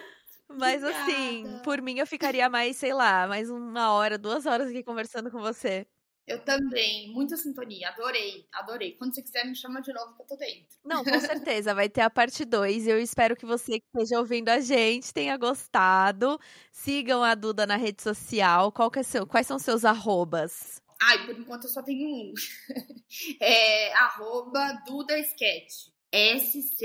[0.48, 4.82] Mas assim, por mim eu ficaria mais, sei lá, mais uma hora, duas horas aqui
[4.82, 5.86] conversando com você.
[6.26, 7.12] Eu também.
[7.12, 7.90] Muita sintonia.
[7.90, 8.92] Adorei, adorei.
[8.92, 10.78] Quando você quiser, me chama de novo que eu tô dentro.
[10.84, 12.86] Não, com certeza, vai ter a parte 2.
[12.86, 16.40] Eu espero que você que esteja ouvindo a gente tenha gostado.
[16.72, 18.72] Sigam a Duda na rede social.
[18.72, 20.80] Qual que é seu, quais são seus arrobas?
[21.02, 22.32] Ai, por enquanto eu só tenho um.
[23.40, 25.92] É arroba Duda Sketch.
[26.10, 26.84] S-C-H-I-E-T-T-I.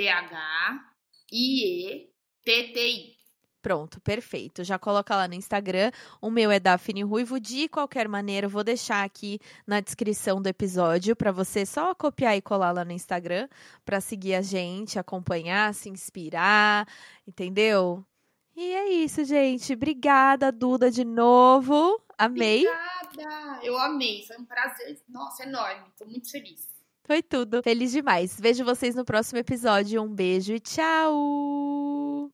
[3.62, 4.64] Pronto, perfeito.
[4.64, 5.92] Já coloca lá no Instagram.
[6.22, 7.40] O meu é Daphne Ruivo.
[7.40, 12.38] De qualquer maneira, eu vou deixar aqui na descrição do episódio para você só copiar
[12.38, 13.50] e colar lá no Instagram
[13.84, 16.88] para seguir a gente, acompanhar, se inspirar,
[17.28, 18.06] entendeu?
[18.56, 19.74] E é isso, gente.
[19.74, 22.02] Obrigada, Duda, de novo.
[22.18, 22.66] Amei.
[22.66, 23.60] Obrigada!
[23.64, 24.26] Eu amei.
[24.26, 25.86] Foi um prazer, nossa, enorme.
[25.98, 26.68] Tô muito feliz.
[27.06, 27.64] Foi tudo.
[27.64, 28.40] Feliz demais.
[28.40, 30.02] Vejo vocês no próximo episódio.
[30.02, 32.32] Um beijo e tchau!